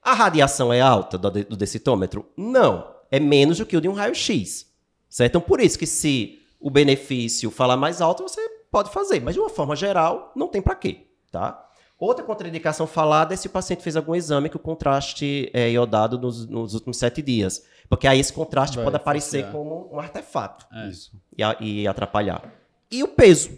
A 0.03 0.15
radiação 0.15 0.73
é 0.73 0.81
alta 0.81 1.17
do, 1.17 1.31
do 1.31 1.57
decitômetro? 1.57 2.27
Não. 2.37 2.95
É 3.11 3.21
menos 3.21 3.59
do 3.59 3.67
que 3.67 3.77
o 3.77 3.81
de 3.81 3.89
um 3.89 3.93
raio-x. 3.93 4.74
Certo? 5.15 5.31
Então, 5.31 5.41
por 5.41 5.61
isso 5.61 5.79
que 5.79 5.87
se 5.87 6.41
o 6.59 6.69
benefício 6.69 7.49
falar 7.49 7.77
mais 7.77 8.01
alto, 8.01 8.25
você 8.25 8.41
pode 8.69 8.91
fazer. 8.91 9.21
Mas 9.21 9.35
de 9.35 9.41
uma 9.41 9.49
forma 9.49 9.77
geral, 9.77 10.33
não 10.35 10.49
tem 10.49 10.61
para 10.61 10.75
quê. 10.75 11.07
Tá? 11.31 11.65
Outra 11.97 12.25
contraindicação 12.25 12.85
falada 12.85 13.33
é 13.33 13.37
se 13.37 13.47
o 13.47 13.51
paciente 13.51 13.81
fez 13.85 13.95
algum 13.97 14.17
exame 14.17 14.49
que 14.49 14.57
o 14.57 14.59
contraste 14.59 15.49
é 15.55 15.71
iodado 15.71 16.19
nos, 16.19 16.49
nos 16.49 16.75
últimos 16.75 16.97
sete 16.97 17.23
dias. 17.23 17.63
Porque 17.89 18.09
aí 18.09 18.19
esse 18.19 18.33
contraste 18.33 18.75
Vai 18.75 18.87
pode 18.87 18.97
aparecer 18.97 19.53
como 19.53 19.89
um 19.93 20.01
artefato 20.01 20.67
É. 20.75 20.89
Isso. 20.89 21.13
e, 21.39 21.45
a- 21.45 21.57
e 21.61 21.87
atrapalhar. 21.87 22.43
E 22.91 23.01
o 23.05 23.07
peso. 23.09 23.51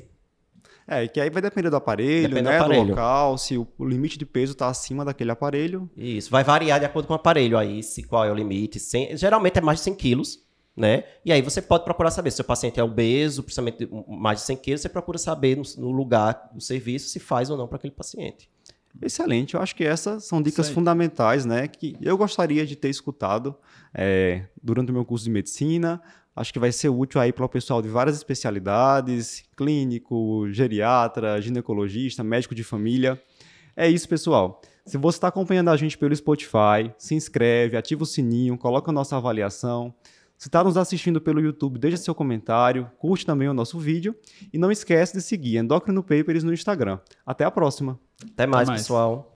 É, 0.86 1.04
e 1.04 1.08
que 1.08 1.18
aí 1.20 1.30
vai 1.30 1.40
depender 1.40 1.70
do 1.70 1.76
aparelho, 1.76 2.28
Depende 2.28 2.42
do 2.42 2.50
né? 2.50 2.58
Do, 2.58 2.64
aparelho. 2.64 2.88
local, 2.90 3.38
se 3.38 3.56
o, 3.56 3.66
o 3.78 3.84
limite 3.86 4.18
de 4.18 4.26
peso 4.26 4.52
está 4.52 4.68
acima 4.68 5.06
daquele 5.06 5.30
aparelho. 5.30 5.88
Isso, 5.96 6.30
vai 6.30 6.44
variar 6.44 6.78
de 6.78 6.84
acordo 6.84 7.06
com 7.06 7.14
o 7.14 7.16
aparelho 7.16 7.56
aí, 7.56 7.82
se 7.82 8.02
qual 8.02 8.26
é 8.26 8.30
o 8.30 8.34
limite. 8.34 8.78
Cem- 8.78 9.16
geralmente 9.16 9.58
é 9.58 9.62
mais 9.62 9.78
de 9.78 9.84
100 9.84 9.94
quilos, 9.94 10.45
né? 10.76 11.04
E 11.24 11.32
aí 11.32 11.40
você 11.40 11.62
pode 11.62 11.84
procurar 11.84 12.10
saber 12.10 12.30
se 12.30 12.40
o 12.40 12.44
paciente 12.44 12.78
é 12.78 12.84
obeso, 12.84 13.42
principalmente 13.42 13.88
mais 14.06 14.40
de 14.40 14.44
100 14.46 14.56
quilos, 14.58 14.80
você 14.82 14.88
procura 14.88 15.16
saber 15.16 15.56
no, 15.56 15.62
no 15.78 15.90
lugar 15.90 16.50
do 16.52 16.60
serviço 16.60 17.08
se 17.08 17.18
faz 17.18 17.48
ou 17.48 17.56
não 17.56 17.66
para 17.66 17.76
aquele 17.76 17.94
paciente. 17.94 18.50
Excelente, 19.00 19.54
eu 19.54 19.60
acho 19.60 19.76
que 19.76 19.84
essas 19.84 20.24
são 20.24 20.40
dicas 20.40 20.70
fundamentais, 20.70 21.44
né? 21.44 21.68
Que 21.68 21.96
eu 22.00 22.16
gostaria 22.16 22.66
de 22.66 22.76
ter 22.76 22.88
escutado 22.88 23.54
é, 23.94 24.44
durante 24.62 24.90
o 24.90 24.94
meu 24.94 25.04
curso 25.04 25.24
de 25.24 25.30
medicina. 25.30 26.00
Acho 26.34 26.52
que 26.52 26.58
vai 26.58 26.72
ser 26.72 26.88
útil 26.88 27.20
aí 27.20 27.32
para 27.32 27.44
o 27.44 27.48
pessoal 27.48 27.80
de 27.80 27.88
várias 27.88 28.16
especialidades, 28.16 29.44
clínico, 29.56 30.46
geriatra, 30.50 31.40
ginecologista, 31.40 32.22
médico 32.22 32.54
de 32.54 32.62
família. 32.62 33.20
É 33.74 33.88
isso, 33.88 34.08
pessoal. 34.08 34.60
Se 34.84 34.96
você 34.96 35.16
está 35.16 35.28
acompanhando 35.28 35.70
a 35.70 35.76
gente 35.76 35.98
pelo 35.98 36.14
Spotify, 36.14 36.90
se 36.96 37.14
inscreve, 37.14 37.76
ativa 37.76 38.02
o 38.02 38.06
sininho, 38.06 38.56
coloca 38.56 38.90
a 38.90 38.94
nossa 38.94 39.16
avaliação. 39.16 39.94
Se 40.38 40.48
está 40.48 40.62
nos 40.62 40.76
assistindo 40.76 41.20
pelo 41.20 41.40
YouTube, 41.40 41.78
deixa 41.78 41.96
seu 41.96 42.14
comentário, 42.14 42.90
curte 42.98 43.24
também 43.24 43.48
o 43.48 43.54
nosso 43.54 43.78
vídeo 43.78 44.14
e 44.52 44.58
não 44.58 44.70
esquece 44.70 45.14
de 45.14 45.22
seguir 45.22 45.56
Endocrino 45.56 46.02
Papers 46.02 46.44
no 46.44 46.52
Instagram. 46.52 46.98
Até 47.24 47.44
a 47.44 47.50
próxima! 47.50 47.98
Até 48.32 48.46
mais, 48.46 48.68
mais. 48.68 48.82
pessoal. 48.82 49.32